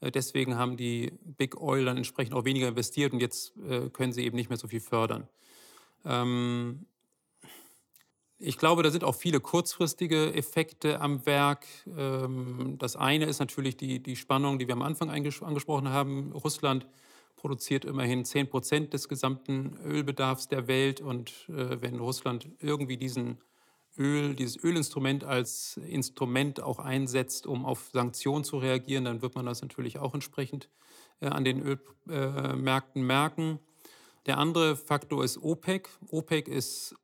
deswegen 0.00 0.56
haben 0.56 0.76
die 0.76 1.12
Big 1.24 1.60
Oil 1.60 1.84
dann 1.84 1.96
entsprechend 1.96 2.34
auch 2.34 2.44
weniger 2.44 2.68
investiert 2.68 3.12
und 3.12 3.20
jetzt 3.20 3.52
äh, 3.68 3.90
können 3.90 4.12
sie 4.12 4.24
eben 4.24 4.36
nicht 4.36 4.48
mehr 4.48 4.56
so 4.56 4.68
viel 4.68 4.80
fördern. 4.80 5.28
Ähm, 6.04 6.86
ich 8.42 8.56
glaube, 8.56 8.82
da 8.82 8.90
sind 8.90 9.04
auch 9.04 9.14
viele 9.14 9.38
kurzfristige 9.38 10.32
Effekte 10.32 11.00
am 11.00 11.26
Werk. 11.26 11.66
Ähm, 11.86 12.76
das 12.78 12.96
eine 12.96 13.26
ist 13.26 13.38
natürlich 13.38 13.76
die, 13.76 14.02
die 14.02 14.16
Spannung, 14.16 14.58
die 14.58 14.66
wir 14.66 14.72
am 14.72 14.80
Anfang 14.80 15.10
angesprochen 15.10 15.90
haben. 15.90 16.32
Russland 16.32 16.86
produziert 17.36 17.84
immerhin 17.84 18.24
10 18.24 18.48
Prozent 18.48 18.94
des 18.94 19.10
gesamten 19.10 19.76
Ölbedarfs 19.84 20.48
der 20.48 20.68
Welt. 20.68 21.02
Und 21.02 21.30
äh, 21.50 21.82
wenn 21.82 21.98
Russland 21.98 22.48
irgendwie 22.60 22.96
diesen 22.96 23.36
Öl, 24.00 24.34
dieses 24.34 24.56
Ölinstrument 24.64 25.24
als 25.24 25.76
Instrument 25.76 26.62
auch 26.62 26.78
einsetzt, 26.78 27.46
um 27.46 27.66
auf 27.66 27.90
Sanktionen 27.92 28.44
zu 28.44 28.56
reagieren, 28.56 29.04
dann 29.04 29.20
wird 29.20 29.34
man 29.34 29.44
das 29.44 29.60
natürlich 29.60 29.98
auch 29.98 30.14
entsprechend 30.14 30.70
äh, 31.20 31.26
an 31.26 31.44
den 31.44 31.78
Ölmärkten 32.08 33.02
merken. 33.02 33.58
Der 34.24 34.38
andere 34.38 34.74
Faktor 34.76 35.22
ist 35.22 35.42
OPEC. 35.42 35.90
OPEC 36.08 36.48
ist 36.48 36.94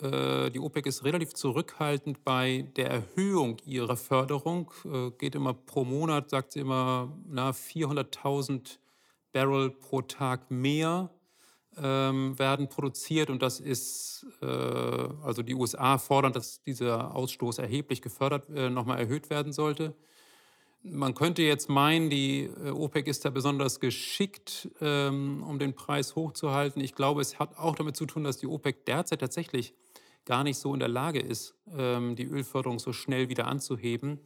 äh, 0.00 0.50
die 0.50 0.60
OPEC 0.60 0.86
ist 0.86 1.04
relativ 1.04 1.34
zurückhaltend 1.34 2.22
bei 2.24 2.70
der 2.76 2.90
Erhöhung 2.90 3.56
ihrer 3.64 3.96
Förderung. 3.96 4.70
Äh, 4.84 5.10
geht 5.18 5.34
immer 5.34 5.54
pro 5.54 5.84
Monat, 5.84 6.30
sagt 6.30 6.52
sie 6.52 6.60
immer, 6.60 7.12
400.000 7.28 8.78
Barrel 9.32 9.70
pro 9.70 10.02
Tag 10.02 10.50
mehr 10.50 11.10
ähm, 11.82 12.38
werden 12.38 12.68
produziert. 12.68 13.30
Und 13.30 13.42
das 13.42 13.60
ist, 13.60 14.26
äh, 14.42 14.46
also 14.46 15.42
die 15.42 15.54
USA 15.54 15.98
fordern, 15.98 16.32
dass 16.32 16.62
dieser 16.62 17.14
Ausstoß 17.14 17.58
erheblich 17.58 18.02
gefördert, 18.02 18.48
nochmal 18.48 18.98
erhöht 18.98 19.30
werden 19.30 19.52
sollte. 19.52 19.94
Man 20.82 21.14
könnte 21.14 21.42
jetzt 21.42 21.68
meinen, 21.68 22.10
die 22.10 22.48
OPEC 22.72 23.08
ist 23.08 23.24
da 23.24 23.30
besonders 23.30 23.80
geschickt, 23.80 24.68
ähm, 24.80 25.42
um 25.42 25.58
den 25.58 25.74
Preis 25.74 26.14
hochzuhalten. 26.14 26.80
Ich 26.80 26.94
glaube, 26.94 27.20
es 27.20 27.40
hat 27.40 27.58
auch 27.58 27.74
damit 27.74 27.96
zu 27.96 28.06
tun, 28.06 28.22
dass 28.22 28.38
die 28.38 28.46
OPEC 28.46 28.84
derzeit 28.86 29.20
tatsächlich 29.20 29.74
gar 30.26 30.44
nicht 30.44 30.58
so 30.58 30.74
in 30.74 30.80
der 30.80 30.88
Lage 30.88 31.20
ist, 31.20 31.54
ähm, 31.74 32.16
die 32.16 32.26
Ölförderung 32.26 32.78
so 32.78 32.92
schnell 32.92 33.30
wieder 33.30 33.46
anzuheben, 33.46 34.20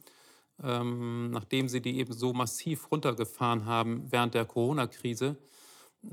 ähm, 0.61 1.31
nachdem 1.31 1.69
sie 1.69 1.81
die 1.81 1.99
eben 1.99 2.11
so 2.11 2.33
massiv 2.33 2.91
runtergefahren 2.91 3.65
haben 3.65 4.11
während 4.11 4.33
der 4.33 4.45
Corona-Krise. 4.45 5.37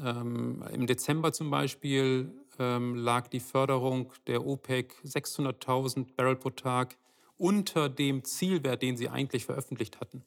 Ähm, 0.03 0.62
Im 0.72 0.87
Dezember 0.87 1.33
zum 1.33 1.51
Beispiel 1.51 2.33
lag 2.61 3.29
die 3.29 3.38
Förderung 3.38 4.12
der 4.27 4.44
OPEC 4.44 4.92
600.000 5.05 6.07
Barrel 6.16 6.35
pro 6.35 6.51
Tag 6.51 6.96
unter 7.37 7.88
dem 7.88 8.24
Zielwert, 8.24 8.83
den 8.83 8.96
sie 8.96 9.09
eigentlich 9.09 9.46
veröffentlicht 9.46 10.01
hatten. 10.01 10.24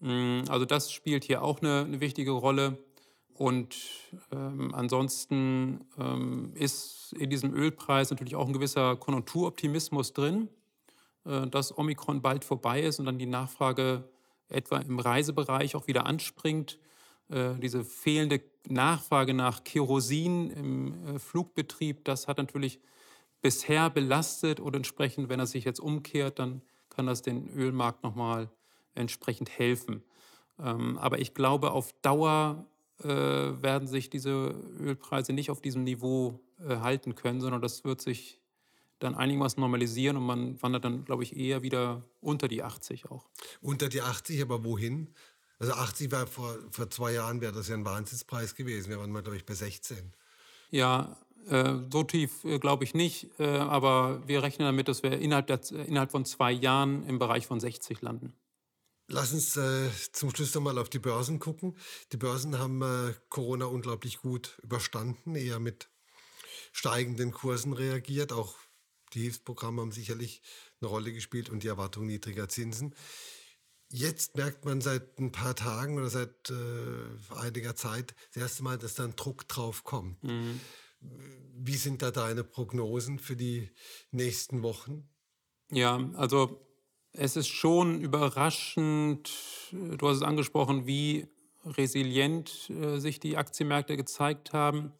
Mm, 0.00 0.42
also 0.48 0.64
das 0.64 0.90
spielt 0.90 1.24
hier 1.24 1.42
auch 1.42 1.60
eine, 1.60 1.84
eine 1.84 2.00
wichtige 2.00 2.32
Rolle. 2.32 2.78
Und 3.34 3.76
ähm, 4.32 4.74
ansonsten 4.74 5.86
ähm, 5.98 6.52
ist 6.54 7.14
in 7.18 7.30
diesem 7.30 7.54
Ölpreis 7.54 8.10
natürlich 8.10 8.36
auch 8.36 8.46
ein 8.46 8.52
gewisser 8.52 8.96
Konjunkturoptimismus 8.96 10.12
drin, 10.12 10.48
äh, 11.24 11.46
dass 11.46 11.76
Omikron 11.76 12.20
bald 12.20 12.44
vorbei 12.44 12.82
ist 12.82 12.98
und 12.98 13.06
dann 13.06 13.18
die 13.18 13.26
Nachfrage 13.26 14.04
etwa 14.48 14.78
im 14.78 14.98
Reisebereich 14.98 15.74
auch 15.74 15.86
wieder 15.86 16.04
anspringt. 16.04 16.78
Äh, 17.30 17.54
diese 17.62 17.82
fehlende 17.82 18.40
Nachfrage 18.68 19.34
nach 19.34 19.64
Kerosin 19.64 20.50
im 20.50 21.06
äh, 21.06 21.18
Flugbetrieb, 21.18 22.04
das 22.04 22.28
hat 22.28 22.38
natürlich 22.38 22.80
bisher 23.40 23.90
belastet 23.90 24.60
und 24.60 24.76
entsprechend, 24.76 25.28
wenn 25.28 25.40
er 25.40 25.46
sich 25.46 25.64
jetzt 25.64 25.80
umkehrt, 25.80 26.38
dann 26.38 26.62
kann 26.90 27.06
das 27.06 27.22
den 27.22 27.48
Ölmarkt 27.48 28.02
nochmal 28.02 28.50
entsprechend 28.94 29.50
helfen. 29.50 30.02
Ähm, 30.58 30.98
aber 30.98 31.18
ich 31.20 31.32
glaube, 31.32 31.70
auf 31.70 31.92
Dauer 32.02 32.66
äh, 33.02 33.06
werden 33.08 33.88
sich 33.88 34.10
diese 34.10 34.54
Ölpreise 34.78 35.32
nicht 35.32 35.50
auf 35.50 35.60
diesem 35.60 35.84
Niveau 35.84 36.40
äh, 36.58 36.76
halten 36.76 37.14
können, 37.14 37.40
sondern 37.40 37.62
das 37.62 37.84
wird 37.84 38.00
sich 38.00 38.40
dann 38.98 39.14
einigermaßen 39.14 39.58
normalisieren 39.58 40.18
und 40.18 40.26
man 40.26 40.62
wandert 40.62 40.84
dann, 40.84 41.06
glaube 41.06 41.22
ich, 41.22 41.34
eher 41.34 41.62
wieder 41.62 42.02
unter 42.20 42.48
die 42.48 42.62
80 42.62 43.10
auch. 43.10 43.24
Unter 43.62 43.88
die 43.88 44.02
80, 44.02 44.42
aber 44.42 44.62
wohin? 44.62 45.08
Also 45.60 45.74
80 45.74 46.10
war 46.10 46.26
vor, 46.26 46.58
vor 46.70 46.90
zwei 46.90 47.12
Jahren, 47.12 47.40
wäre 47.40 47.52
das 47.52 47.68
ja 47.68 47.74
ein 47.74 47.84
Wahnsinnspreis 47.84 48.54
gewesen. 48.54 48.88
Wir 48.88 48.98
waren 48.98 49.12
mal, 49.12 49.22
glaube 49.22 49.36
ich, 49.36 49.44
bei 49.44 49.54
16. 49.54 50.12
Ja, 50.70 51.16
äh, 51.48 51.74
so 51.92 52.02
tief 52.02 52.44
äh, 52.44 52.58
glaube 52.58 52.84
ich 52.84 52.94
nicht, 52.94 53.28
äh, 53.38 53.46
aber 53.46 54.26
wir 54.26 54.42
rechnen 54.42 54.66
damit, 54.66 54.88
dass 54.88 55.02
wir 55.02 55.18
innerhalb, 55.18 55.46
der, 55.48 55.60
innerhalb 55.86 56.10
von 56.10 56.24
zwei 56.24 56.50
Jahren 56.50 57.06
im 57.06 57.18
Bereich 57.18 57.46
von 57.46 57.60
60 57.60 58.00
landen. 58.00 58.32
Lass 59.06 59.32
uns 59.32 59.56
äh, 59.56 59.90
zum 60.12 60.34
Schluss 60.34 60.54
nochmal 60.54 60.78
auf 60.78 60.88
die 60.88 60.98
Börsen 60.98 61.40
gucken. 61.40 61.76
Die 62.12 62.16
Börsen 62.16 62.58
haben 62.58 62.80
äh, 62.80 63.12
Corona 63.28 63.66
unglaublich 63.66 64.18
gut 64.20 64.58
überstanden, 64.62 65.34
eher 65.34 65.58
mit 65.58 65.90
steigenden 66.72 67.32
Kursen 67.32 67.74
reagiert. 67.74 68.32
Auch 68.32 68.54
die 69.12 69.22
Hilfsprogramme 69.22 69.82
haben 69.82 69.92
sicherlich 69.92 70.40
eine 70.80 70.88
Rolle 70.88 71.12
gespielt 71.12 71.50
und 71.50 71.64
die 71.64 71.68
Erwartung 71.68 72.06
niedriger 72.06 72.48
Zinsen. 72.48 72.94
Jetzt 73.92 74.36
merkt 74.36 74.64
man 74.64 74.80
seit 74.80 75.18
ein 75.18 75.32
paar 75.32 75.56
Tagen 75.56 75.98
oder 75.98 76.08
seit 76.08 76.50
äh, 76.50 77.34
einiger 77.34 77.74
Zeit 77.74 78.14
das 78.32 78.42
erste 78.42 78.62
Mal, 78.62 78.78
dass 78.78 78.94
da 78.94 79.04
ein 79.04 79.16
Druck 79.16 79.48
drauf 79.48 79.82
kommt. 79.82 80.22
Mhm. 80.22 80.60
Wie 81.56 81.76
sind 81.76 82.02
da 82.02 82.10
deine 82.10 82.44
Prognosen 82.44 83.18
für 83.18 83.34
die 83.34 83.70
nächsten 84.12 84.62
Wochen? 84.62 85.08
Ja, 85.72 86.08
also 86.14 86.64
es 87.12 87.36
ist 87.36 87.48
schon 87.48 88.00
überraschend, 88.00 89.32
du 89.72 90.08
hast 90.08 90.18
es 90.18 90.22
angesprochen, 90.22 90.86
wie 90.86 91.26
resilient 91.64 92.70
äh, 92.70 92.98
sich 92.98 93.18
die 93.18 93.36
Aktienmärkte 93.36 93.96
gezeigt 93.96 94.52
haben. 94.52 94.92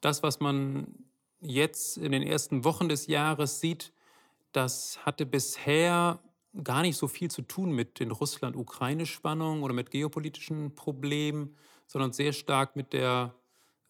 Das, 0.00 0.22
was 0.22 0.40
man 0.40 1.04
jetzt 1.40 1.98
in 1.98 2.10
den 2.12 2.22
ersten 2.22 2.64
Wochen 2.64 2.88
des 2.88 3.06
Jahres 3.06 3.60
sieht, 3.60 3.92
das 4.52 4.98
hatte 5.04 5.24
bisher 5.24 6.20
gar 6.62 6.82
nicht 6.82 6.96
so 6.96 7.08
viel 7.08 7.30
zu 7.30 7.42
tun 7.42 7.72
mit 7.72 7.98
den 8.00 8.10
Russland-Ukraine-Spannungen 8.10 9.62
oder 9.62 9.74
mit 9.74 9.90
geopolitischen 9.90 10.74
Problemen, 10.74 11.56
sondern 11.86 12.12
sehr 12.12 12.32
stark 12.32 12.76
mit 12.76 12.92
der 12.92 13.34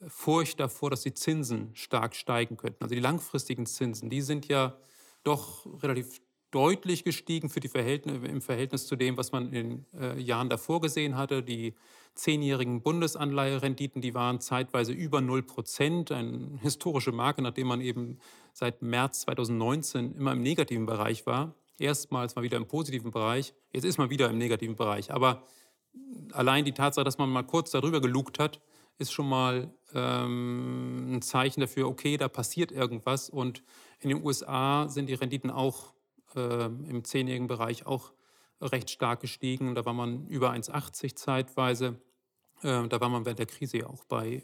Furcht 0.08 0.60
davor, 0.60 0.90
dass 0.90 1.02
die 1.02 1.14
Zinsen 1.14 1.70
stark 1.74 2.14
steigen 2.14 2.56
könnten. 2.56 2.82
Also 2.82 2.94
die 2.94 3.00
langfristigen 3.00 3.66
Zinsen, 3.66 4.10
die 4.10 4.22
sind 4.22 4.48
ja 4.48 4.76
doch 5.22 5.66
relativ 5.82 6.20
deutlich 6.50 7.02
gestiegen 7.02 7.50
für 7.50 7.60
die 7.60 7.68
Verhältnis, 7.68 8.22
im 8.22 8.40
Verhältnis 8.40 8.86
zu 8.86 8.94
dem, 8.94 9.16
was 9.16 9.32
man 9.32 9.52
in 9.52 9.52
den 9.52 9.86
äh, 10.00 10.20
Jahren 10.20 10.48
davor 10.48 10.80
gesehen 10.80 11.16
hatte. 11.16 11.42
Die 11.42 11.74
zehnjährigen 12.14 12.80
Bundesanleiherenditen, 12.80 14.00
die 14.00 14.14
waren 14.14 14.40
zeitweise 14.40 14.92
über 14.92 15.20
0 15.20 15.42
Prozent, 15.42 16.12
eine 16.12 16.58
historische 16.62 17.10
Marke, 17.10 17.42
nachdem 17.42 17.66
man 17.66 17.80
eben 17.80 18.18
seit 18.52 18.82
März 18.82 19.22
2019 19.22 20.14
immer 20.14 20.32
im 20.32 20.42
negativen 20.42 20.86
Bereich 20.86 21.26
war. 21.26 21.54
Erstmals 21.78 22.36
mal 22.36 22.42
wieder 22.42 22.56
im 22.56 22.66
positiven 22.66 23.10
Bereich, 23.10 23.54
jetzt 23.72 23.84
ist 23.84 23.98
man 23.98 24.10
wieder 24.10 24.30
im 24.30 24.38
negativen 24.38 24.76
Bereich. 24.76 25.12
Aber 25.12 25.44
allein 26.32 26.64
die 26.64 26.72
Tatsache, 26.72 27.04
dass 27.04 27.18
man 27.18 27.30
mal 27.30 27.42
kurz 27.42 27.70
darüber 27.70 28.00
gelugt 28.00 28.38
hat, 28.38 28.60
ist 28.98 29.12
schon 29.12 29.28
mal 29.28 29.72
ähm, 29.92 31.16
ein 31.16 31.22
Zeichen 31.22 31.60
dafür, 31.60 31.88
okay, 31.88 32.16
da 32.16 32.28
passiert 32.28 32.70
irgendwas. 32.70 33.28
Und 33.28 33.62
in 34.00 34.10
den 34.10 34.24
USA 34.24 34.88
sind 34.88 35.08
die 35.08 35.14
Renditen 35.14 35.50
auch 35.50 35.94
äh, 36.36 36.66
im 36.66 37.04
zehnjährigen 37.04 37.48
Bereich 37.48 37.86
auch 37.86 38.12
recht 38.60 38.90
stark 38.90 39.20
gestiegen. 39.20 39.74
Da 39.74 39.84
war 39.84 39.94
man 39.94 40.28
über 40.28 40.52
1,80 40.52 41.16
zeitweise. 41.16 42.00
Äh, 42.62 42.86
da 42.88 43.00
war 43.00 43.08
man 43.08 43.24
während 43.24 43.40
der 43.40 43.46
Krise 43.46 43.78
ja 43.78 43.86
auch 43.88 44.04
bei 44.04 44.42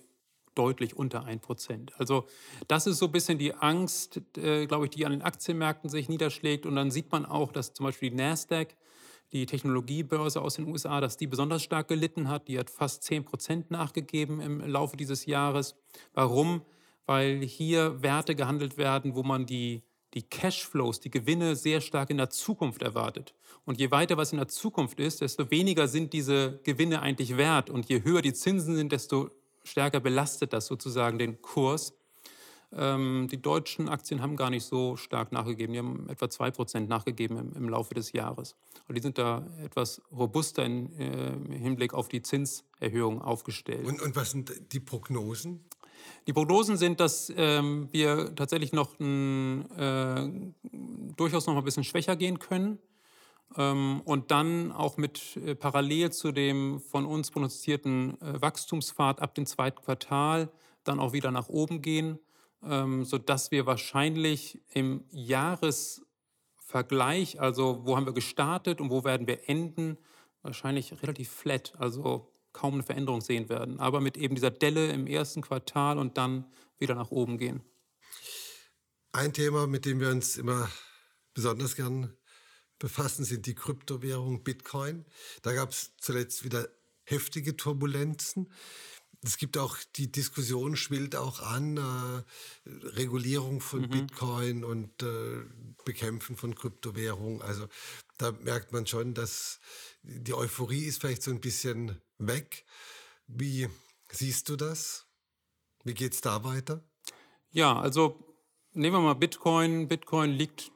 deutlich 0.54 0.96
unter 0.96 1.24
1 1.24 1.42
Prozent. 1.42 1.92
Also 1.98 2.26
das 2.68 2.86
ist 2.86 2.98
so 2.98 3.06
ein 3.06 3.12
bisschen 3.12 3.38
die 3.38 3.54
Angst, 3.54 4.20
äh, 4.36 4.66
glaube 4.66 4.86
ich, 4.86 4.90
die 4.90 5.06
an 5.06 5.12
den 5.12 5.22
Aktienmärkten 5.22 5.88
sich 5.88 6.08
niederschlägt. 6.08 6.66
Und 6.66 6.76
dann 6.76 6.90
sieht 6.90 7.12
man 7.12 7.24
auch, 7.24 7.52
dass 7.52 7.72
zum 7.72 7.84
Beispiel 7.84 8.10
die 8.10 8.16
Nasdaq, 8.16 8.76
die 9.32 9.46
Technologiebörse 9.46 10.40
aus 10.40 10.54
den 10.54 10.66
USA, 10.66 11.00
dass 11.00 11.16
die 11.16 11.26
besonders 11.26 11.62
stark 11.62 11.88
gelitten 11.88 12.28
hat. 12.28 12.48
Die 12.48 12.58
hat 12.58 12.70
fast 12.70 13.04
10 13.04 13.24
Prozent 13.24 13.70
nachgegeben 13.70 14.40
im 14.40 14.60
Laufe 14.60 14.96
dieses 14.96 15.26
Jahres. 15.26 15.76
Warum? 16.14 16.62
Weil 17.06 17.40
hier 17.40 18.02
Werte 18.02 18.34
gehandelt 18.34 18.76
werden, 18.76 19.14
wo 19.14 19.22
man 19.22 19.46
die 19.46 19.82
die 20.14 20.22
Cashflows, 20.22 21.00
die 21.00 21.10
Gewinne 21.10 21.54
sehr 21.56 21.80
stark 21.80 22.10
in 22.10 22.16
der 22.16 22.30
Zukunft 22.30 22.82
erwartet. 22.82 23.34
Und 23.64 23.78
je 23.78 23.90
weiter 23.90 24.16
was 24.16 24.32
in 24.32 24.38
der 24.38 24.48
Zukunft 24.48 24.98
ist, 24.98 25.20
desto 25.20 25.50
weniger 25.50 25.86
sind 25.86 26.12
diese 26.12 26.60
Gewinne 26.64 27.02
eigentlich 27.02 27.36
wert. 27.36 27.70
Und 27.70 27.88
je 27.88 28.02
höher 28.02 28.22
die 28.22 28.32
Zinsen 28.32 28.74
sind, 28.74 28.92
desto 28.92 29.30
stärker 29.64 30.00
belastet 30.00 30.52
das 30.52 30.66
sozusagen 30.66 31.18
den 31.18 31.40
Kurs. 31.42 31.94
Ähm, 32.72 33.26
die 33.30 33.42
deutschen 33.42 33.88
Aktien 33.88 34.22
haben 34.22 34.36
gar 34.36 34.50
nicht 34.50 34.64
so 34.64 34.96
stark 34.96 35.32
nachgegeben. 35.32 35.72
Die 35.72 35.78
haben 35.80 36.08
etwa 36.08 36.26
2% 36.26 36.86
nachgegeben 36.86 37.36
im, 37.36 37.52
im, 37.54 37.68
Laufe 37.68 37.94
des 37.94 38.12
Jahres. 38.12 38.54
Und 38.86 38.96
die 38.96 39.02
sind 39.02 39.18
da 39.18 39.44
etwas 39.64 40.00
robuster 40.12 40.64
in, 40.64 40.92
äh, 40.98 41.32
im 41.32 41.50
Hinblick 41.50 41.94
auf 41.94 42.08
die 42.08 42.22
Zinserhöhung 42.22 43.22
aufgestellt. 43.22 43.86
Und, 43.86 44.00
und 44.00 44.14
was 44.14 44.30
sind 44.30 44.52
die 44.72 44.80
Prognosen? 44.80 45.64
Die 46.26 46.32
Prognosen 46.32 46.76
sind, 46.76 47.00
dass 47.00 47.32
ähm, 47.36 47.88
wir 47.90 48.34
tatsächlich 48.36 48.72
noch 48.72 48.98
ein, 49.00 49.68
äh, 49.72 50.30
durchaus 51.16 51.46
noch 51.46 51.56
ein 51.56 51.64
bisschen 51.64 51.84
schwächer 51.84 52.14
gehen 52.14 52.38
können 52.38 52.78
und 53.56 54.30
dann 54.30 54.70
auch 54.70 54.96
mit 54.96 55.36
äh, 55.36 55.56
parallel 55.56 56.12
zu 56.12 56.30
dem 56.32 56.80
von 56.80 57.04
uns 57.04 57.30
prognostizierten 57.30 58.18
äh, 58.20 58.40
Wachstumspfad 58.40 59.20
ab 59.20 59.34
dem 59.34 59.44
zweiten 59.46 59.82
Quartal 59.82 60.50
dann 60.84 61.00
auch 61.00 61.12
wieder 61.12 61.32
nach 61.32 61.48
oben 61.48 61.82
gehen, 61.82 62.20
ähm, 62.62 63.04
sodass 63.04 63.50
wir 63.50 63.66
wahrscheinlich 63.66 64.62
im 64.72 65.04
Jahresvergleich, 65.10 67.40
also 67.40 67.84
wo 67.84 67.96
haben 67.96 68.06
wir 68.06 68.12
gestartet 68.12 68.80
und 68.80 68.90
wo 68.90 69.02
werden 69.04 69.26
wir 69.26 69.48
enden, 69.48 69.98
wahrscheinlich 70.42 71.02
relativ 71.02 71.30
flat, 71.30 71.74
also 71.78 72.30
kaum 72.52 72.74
eine 72.74 72.84
Veränderung 72.84 73.20
sehen 73.20 73.48
werden, 73.48 73.80
aber 73.80 74.00
mit 74.00 74.16
eben 74.16 74.36
dieser 74.36 74.50
Delle 74.50 74.90
im 74.92 75.06
ersten 75.06 75.42
Quartal 75.42 75.98
und 75.98 76.16
dann 76.16 76.46
wieder 76.78 76.94
nach 76.94 77.10
oben 77.10 77.36
gehen. 77.36 77.62
Ein 79.12 79.32
Thema, 79.32 79.66
mit 79.66 79.86
dem 79.86 79.98
wir 79.98 80.10
uns 80.10 80.36
immer 80.36 80.70
besonders 81.34 81.74
gern 81.74 82.16
befassen, 82.80 83.24
sind 83.24 83.46
die 83.46 83.54
Kryptowährungen 83.54 84.42
Bitcoin. 84.42 85.04
Da 85.42 85.52
gab 85.52 85.70
es 85.70 85.92
zuletzt 85.98 86.42
wieder 86.44 86.68
heftige 87.04 87.56
Turbulenzen. 87.56 88.50
Es 89.22 89.36
gibt 89.36 89.58
auch 89.58 89.76
die 89.96 90.10
Diskussion 90.10 90.76
schwillt 90.76 91.14
auch 91.14 91.40
an 91.40 91.76
äh, 91.76 92.22
Regulierung 92.66 93.60
von 93.60 93.82
mhm. 93.82 93.90
Bitcoin 93.90 94.64
und 94.64 95.02
äh, 95.02 95.42
Bekämpfen 95.84 96.36
von 96.36 96.54
Kryptowährungen. 96.54 97.42
Also 97.42 97.68
da 98.16 98.32
merkt 98.32 98.72
man 98.72 98.86
schon, 98.86 99.12
dass 99.12 99.60
die 100.02 100.32
Euphorie 100.32 100.84
ist 100.84 101.02
vielleicht 101.02 101.22
so 101.22 101.30
ein 101.30 101.40
bisschen 101.40 102.00
weg. 102.16 102.64
Wie 103.26 103.68
siehst 104.10 104.48
du 104.48 104.56
das? 104.56 105.06
Wie 105.84 105.94
geht 105.94 106.14
es 106.14 106.22
da 106.22 106.42
weiter? 106.42 106.82
Ja, 107.50 107.78
also 107.78 108.24
nehmen 108.72 108.96
wir 108.96 109.00
mal 109.00 109.14
Bitcoin. 109.14 109.86
Bitcoin 109.86 110.30
liegt 110.30 110.72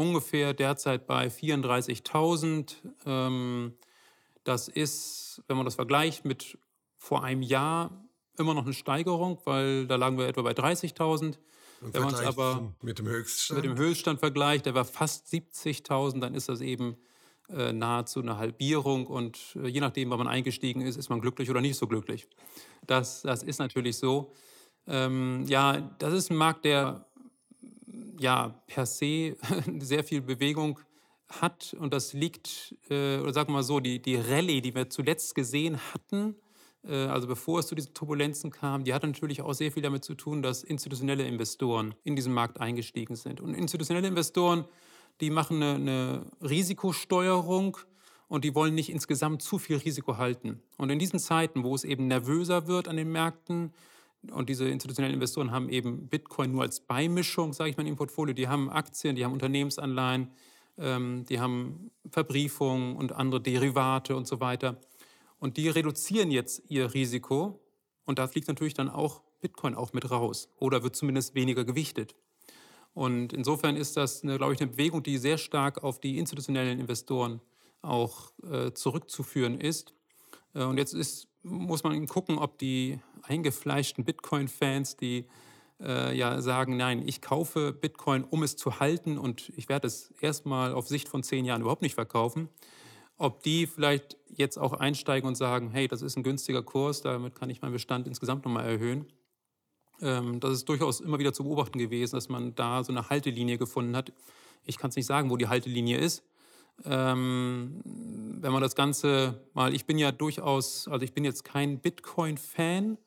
ungefähr 0.00 0.54
derzeit 0.54 1.06
bei 1.06 1.26
34.000. 1.26 2.76
Ähm, 3.04 3.74
das 4.44 4.68
ist, 4.68 5.42
wenn 5.46 5.58
man 5.58 5.66
das 5.66 5.74
vergleicht 5.74 6.24
mit 6.24 6.58
vor 6.96 7.22
einem 7.22 7.42
Jahr, 7.42 7.90
immer 8.38 8.54
noch 8.54 8.64
eine 8.64 8.72
Steigerung, 8.72 9.38
weil 9.44 9.86
da 9.86 9.96
lagen 9.96 10.16
wir 10.16 10.26
etwa 10.26 10.40
bei 10.40 10.52
30.000. 10.52 11.36
Wenn 11.82 12.02
man 12.02 12.14
es 12.14 12.20
aber 12.20 12.72
mit 12.80 12.98
dem 12.98 13.08
Höchststand? 13.08 13.60
mit 13.60 13.70
dem 13.70 13.76
Höchststand 13.76 14.20
vergleicht, 14.20 14.64
der 14.64 14.74
war 14.74 14.86
fast 14.86 15.26
70.000, 15.26 16.20
dann 16.20 16.34
ist 16.34 16.48
das 16.48 16.62
eben 16.62 16.96
äh, 17.50 17.72
nahezu 17.72 18.20
eine 18.20 18.38
Halbierung 18.38 19.06
und 19.06 19.38
äh, 19.56 19.68
je 19.68 19.80
nachdem, 19.80 20.10
wann 20.10 20.18
man 20.18 20.28
eingestiegen 20.28 20.80
ist, 20.80 20.96
ist 20.96 21.10
man 21.10 21.20
glücklich 21.20 21.50
oder 21.50 21.60
nicht 21.60 21.76
so 21.76 21.86
glücklich. 21.86 22.26
Das, 22.86 23.22
das 23.22 23.42
ist 23.42 23.58
natürlich 23.58 23.98
so. 23.98 24.32
Ähm, 24.86 25.44
ja, 25.46 25.80
das 25.98 26.14
ist 26.14 26.30
ein 26.30 26.36
Markt, 26.36 26.64
der 26.64 27.06
ja 28.18 28.62
per 28.66 28.86
se 28.86 29.36
sehr 29.80 30.04
viel 30.04 30.20
Bewegung 30.20 30.78
hat 31.28 31.76
und 31.78 31.94
das 31.94 32.12
liegt, 32.12 32.74
äh, 32.88 33.18
oder 33.18 33.32
sagen 33.32 33.50
wir 33.50 33.54
mal 33.54 33.62
so, 33.62 33.80
die, 33.80 34.00
die 34.00 34.16
Rallye, 34.16 34.60
die 34.60 34.74
wir 34.74 34.90
zuletzt 34.90 35.34
gesehen 35.34 35.78
hatten, 35.94 36.34
äh, 36.84 37.06
also 37.06 37.28
bevor 37.28 37.60
es 37.60 37.68
zu 37.68 37.74
diesen 37.74 37.94
Turbulenzen 37.94 38.50
kam, 38.50 38.84
die 38.84 38.92
hat 38.92 39.04
natürlich 39.04 39.42
auch 39.42 39.52
sehr 39.52 39.70
viel 39.70 39.82
damit 39.82 40.04
zu 40.04 40.14
tun, 40.14 40.42
dass 40.42 40.64
institutionelle 40.64 41.24
Investoren 41.24 41.94
in 42.02 42.16
diesen 42.16 42.34
Markt 42.34 42.60
eingestiegen 42.60 43.14
sind. 43.14 43.40
Und 43.40 43.54
institutionelle 43.54 44.08
Investoren 44.08 44.64
die 45.20 45.30
machen 45.30 45.62
eine, 45.62 45.74
eine 45.74 46.26
Risikosteuerung 46.40 47.76
und 48.28 48.44
die 48.44 48.54
wollen 48.54 48.74
nicht 48.74 48.90
insgesamt 48.90 49.42
zu 49.42 49.58
viel 49.58 49.76
Risiko 49.76 50.16
halten. 50.16 50.62
Und 50.76 50.90
in 50.90 50.98
diesen 50.98 51.18
Zeiten, 51.18 51.62
wo 51.62 51.74
es 51.74 51.84
eben 51.84 52.06
nervöser 52.06 52.66
wird 52.66 52.88
an 52.88 52.96
den 52.96 53.12
Märkten, 53.12 53.72
und 54.30 54.48
diese 54.48 54.68
institutionellen 54.68 55.14
Investoren 55.14 55.50
haben 55.50 55.68
eben 55.70 56.08
Bitcoin 56.08 56.52
nur 56.52 56.62
als 56.62 56.80
Beimischung, 56.80 57.52
sage 57.52 57.70
ich 57.70 57.76
mal, 57.76 57.86
im 57.86 57.96
Portfolio. 57.96 58.34
Die 58.34 58.48
haben 58.48 58.68
Aktien, 58.70 59.16
die 59.16 59.24
haben 59.24 59.32
Unternehmensanleihen, 59.32 60.28
ähm, 60.78 61.24
die 61.28 61.40
haben 61.40 61.90
Verbriefungen 62.10 62.96
und 62.96 63.12
andere 63.12 63.40
Derivate 63.40 64.14
und 64.14 64.26
so 64.26 64.40
weiter. 64.40 64.78
Und 65.38 65.56
die 65.56 65.68
reduzieren 65.68 66.30
jetzt 66.30 66.62
ihr 66.68 66.92
Risiko. 66.92 67.60
Und 68.04 68.18
da 68.18 68.28
fliegt 68.28 68.48
natürlich 68.48 68.74
dann 68.74 68.90
auch 68.90 69.22
Bitcoin 69.40 69.74
auch 69.74 69.92
mit 69.92 70.10
raus 70.10 70.48
oder 70.58 70.82
wird 70.82 70.96
zumindest 70.96 71.34
weniger 71.34 71.64
gewichtet. 71.64 72.14
Und 72.92 73.32
insofern 73.32 73.76
ist 73.76 73.96
das, 73.96 74.22
eine, 74.22 74.36
glaube 74.36 74.52
ich, 74.52 74.60
eine 74.60 74.70
Bewegung, 74.70 75.02
die 75.02 75.16
sehr 75.16 75.38
stark 75.38 75.82
auf 75.82 76.00
die 76.00 76.18
institutionellen 76.18 76.78
Investoren 76.78 77.40
auch 77.82 78.32
äh, 78.42 78.72
zurückzuführen 78.72 79.58
ist. 79.58 79.94
Äh, 80.54 80.64
und 80.64 80.76
jetzt 80.76 80.92
ist, 80.92 81.28
muss 81.42 81.84
man 81.84 82.06
gucken, 82.06 82.38
ob 82.38 82.58
die 82.58 82.98
eingefleischten 83.22 84.04
Bitcoin-Fans, 84.04 84.96
die 84.96 85.26
äh, 85.80 86.16
ja 86.16 86.40
sagen, 86.42 86.76
nein, 86.76 87.06
ich 87.06 87.20
kaufe 87.20 87.72
Bitcoin, 87.72 88.24
um 88.24 88.42
es 88.42 88.56
zu 88.56 88.80
halten 88.80 89.18
und 89.18 89.50
ich 89.56 89.68
werde 89.68 89.86
es 89.86 90.12
erstmal 90.20 90.72
auf 90.72 90.88
Sicht 90.88 91.08
von 91.08 91.22
zehn 91.22 91.44
Jahren 91.44 91.62
überhaupt 91.62 91.82
nicht 91.82 91.94
verkaufen, 91.94 92.48
ob 93.16 93.42
die 93.42 93.66
vielleicht 93.66 94.16
jetzt 94.28 94.58
auch 94.58 94.72
einsteigen 94.72 95.26
und 95.28 95.36
sagen, 95.36 95.70
hey, 95.70 95.88
das 95.88 96.02
ist 96.02 96.16
ein 96.16 96.22
günstiger 96.22 96.62
Kurs, 96.62 97.00
damit 97.00 97.34
kann 97.34 97.50
ich 97.50 97.62
meinen 97.62 97.72
Bestand 97.72 98.06
insgesamt 98.06 98.44
nochmal 98.44 98.66
erhöhen. 98.66 99.06
Ähm, 100.00 100.40
das 100.40 100.52
ist 100.52 100.68
durchaus 100.68 101.00
immer 101.00 101.18
wieder 101.18 101.32
zu 101.32 101.44
beobachten 101.44 101.78
gewesen, 101.78 102.16
dass 102.16 102.28
man 102.28 102.54
da 102.54 102.84
so 102.84 102.92
eine 102.92 103.08
Haltelinie 103.08 103.58
gefunden 103.58 103.96
hat. 103.96 104.12
Ich 104.64 104.78
kann 104.78 104.90
es 104.90 104.96
nicht 104.96 105.06
sagen, 105.06 105.30
wo 105.30 105.36
die 105.36 105.48
Haltelinie 105.48 105.98
ist. 105.98 106.22
Ähm, 106.84 107.80
wenn 107.84 108.52
man 108.52 108.62
das 108.62 108.74
Ganze 108.74 109.40
mal, 109.52 109.74
ich 109.74 109.86
bin 109.86 109.98
ja 109.98 110.12
durchaus, 110.12 110.88
also 110.88 111.04
ich 111.04 111.12
bin 111.12 111.24
jetzt 111.24 111.44
kein 111.44 111.78
Bitcoin-Fan, 111.78 112.98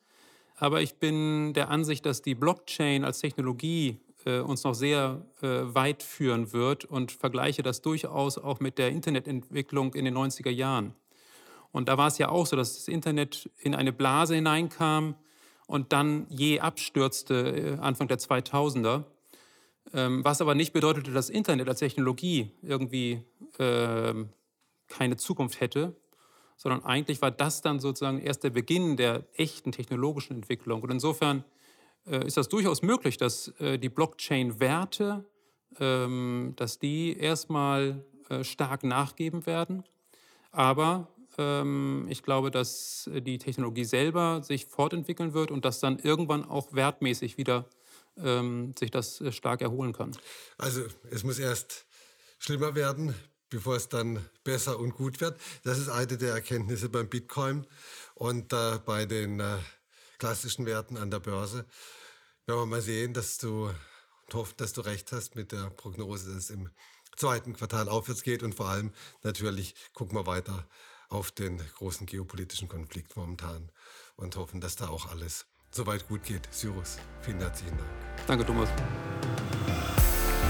aber 0.56 0.82
ich 0.82 0.94
bin 0.96 1.52
der 1.54 1.70
Ansicht, 1.70 2.06
dass 2.06 2.22
die 2.22 2.34
Blockchain 2.34 3.04
als 3.04 3.18
Technologie 3.18 3.98
äh, 4.24 4.40
uns 4.40 4.64
noch 4.64 4.74
sehr 4.74 5.22
äh, 5.42 5.46
weit 5.74 6.02
führen 6.02 6.52
wird 6.52 6.84
und 6.84 7.12
vergleiche 7.12 7.62
das 7.62 7.82
durchaus 7.82 8.38
auch 8.38 8.60
mit 8.60 8.78
der 8.78 8.90
Internetentwicklung 8.90 9.94
in 9.94 10.04
den 10.04 10.16
90er 10.16 10.50
Jahren. 10.50 10.94
Und 11.72 11.88
da 11.88 11.98
war 11.98 12.06
es 12.06 12.18
ja 12.18 12.28
auch 12.28 12.46
so, 12.46 12.54
dass 12.56 12.74
das 12.76 12.88
Internet 12.88 13.50
in 13.58 13.74
eine 13.74 13.92
Blase 13.92 14.36
hineinkam, 14.36 15.16
und 15.66 15.92
dann 15.92 16.26
je 16.28 16.60
abstürzte 16.60 17.76
äh, 17.78 17.80
Anfang 17.80 18.08
der 18.08 18.18
2000er. 18.18 19.04
Ähm, 19.94 20.24
was 20.24 20.40
aber 20.40 20.54
nicht 20.54 20.72
bedeutete, 20.72 21.12
dass 21.12 21.30
Internet 21.30 21.68
als 21.68 21.78
Technologie 21.78 22.50
irgendwie 22.62 23.22
äh, 23.58 24.14
keine 24.88 25.16
Zukunft 25.16 25.60
hätte, 25.60 25.96
sondern 26.56 26.84
eigentlich 26.84 27.22
war 27.22 27.30
das 27.30 27.62
dann 27.62 27.80
sozusagen 27.80 28.20
erst 28.20 28.44
der 28.44 28.50
Beginn 28.50 28.96
der 28.96 29.24
echten 29.34 29.72
technologischen 29.72 30.36
Entwicklung. 30.36 30.82
Und 30.82 30.90
insofern 30.90 31.44
äh, 32.06 32.26
ist 32.26 32.36
das 32.36 32.48
durchaus 32.48 32.82
möglich, 32.82 33.16
dass 33.16 33.48
äh, 33.60 33.78
die 33.78 33.88
Blockchain-Werte 33.88 35.24
ähm, 35.80 36.52
dass 36.56 36.78
die 36.78 37.16
erstmal 37.16 38.04
äh, 38.28 38.44
stark 38.44 38.84
nachgeben 38.84 39.46
werden. 39.46 39.84
Aber 40.50 41.08
ähm, 41.38 42.06
ich 42.08 42.22
glaube, 42.22 42.50
dass 42.50 43.10
die 43.12 43.38
Technologie 43.38 43.84
selber 43.84 44.42
sich 44.42 44.66
fortentwickeln 44.66 45.34
wird 45.34 45.50
und 45.50 45.64
dass 45.64 45.80
dann 45.80 45.98
irgendwann 45.98 46.44
auch 46.44 46.72
wertmäßig 46.72 47.38
wieder 47.38 47.66
ähm, 48.16 48.74
sich 48.78 48.90
das 48.90 49.20
äh, 49.20 49.32
stark 49.32 49.60
erholen 49.60 49.92
kann. 49.92 50.16
Also 50.58 50.82
es 51.10 51.24
muss 51.24 51.38
erst 51.38 51.86
schlimmer 52.38 52.74
werden, 52.74 53.14
bevor 53.50 53.76
es 53.76 53.88
dann 53.88 54.24
besser 54.42 54.78
und 54.78 54.94
gut 54.94 55.20
wird. 55.20 55.40
Das 55.62 55.78
ist 55.78 55.88
eine 55.88 56.16
der 56.18 56.34
Erkenntnisse 56.34 56.88
beim 56.88 57.08
Bitcoin 57.08 57.66
und 58.14 58.52
äh, 58.52 58.78
bei 58.84 59.06
den 59.06 59.40
äh, 59.40 59.58
klassischen 60.18 60.66
Werten 60.66 60.96
an 60.96 61.10
der 61.10 61.20
Börse. 61.20 61.66
Werden 62.46 62.60
wir 62.60 62.66
mal 62.66 62.82
sehen, 62.82 63.14
dass 63.14 63.38
du 63.38 63.70
und 64.32 64.60
dass 64.60 64.72
du 64.72 64.80
recht 64.80 65.12
hast 65.12 65.36
mit 65.36 65.52
der 65.52 65.70
Prognose, 65.70 66.26
dass 66.26 66.44
es 66.44 66.50
im 66.50 66.70
zweiten 67.16 67.52
Quartal 67.52 67.88
aufwärts 67.88 68.22
geht 68.22 68.42
und 68.42 68.54
vor 68.54 68.68
allem 68.68 68.92
natürlich 69.22 69.74
gucken 69.92 70.16
wir 70.16 70.26
weiter 70.26 70.66
auf 71.08 71.30
den 71.30 71.58
großen 71.58 72.06
geopolitischen 72.06 72.68
Konflikt 72.68 73.16
momentan 73.16 73.70
und 74.16 74.36
hoffen, 74.36 74.60
dass 74.60 74.76
da 74.76 74.88
auch 74.88 75.10
alles 75.10 75.46
soweit 75.74 76.06
gut 76.08 76.22
geht. 76.22 76.48
Cyrus, 76.50 76.98
vielen 77.22 77.40
herzlichen 77.40 77.76
Dank. 77.76 77.88
Danke, 78.26 78.46
Thomas. 78.46 78.68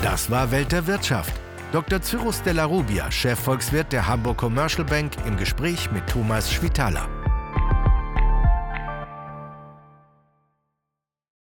Das 0.03 0.31
war 0.31 0.51
Welt 0.51 0.71
der 0.73 0.87
Wirtschaft. 0.87 1.33
Dr. 1.73 2.01
Cyrus 2.01 2.43
Della 2.43 2.65
Rubia, 2.67 3.11
Chefvolkswirt 3.11 3.93
der 3.93 4.07
Hamburg 4.07 4.39
Commercial 4.39 4.85
Bank, 4.85 5.13
im 5.27 5.37
Gespräch 5.37 5.91
mit 5.91 6.07
Thomas 6.07 6.53
Schwitaler. 6.53 7.09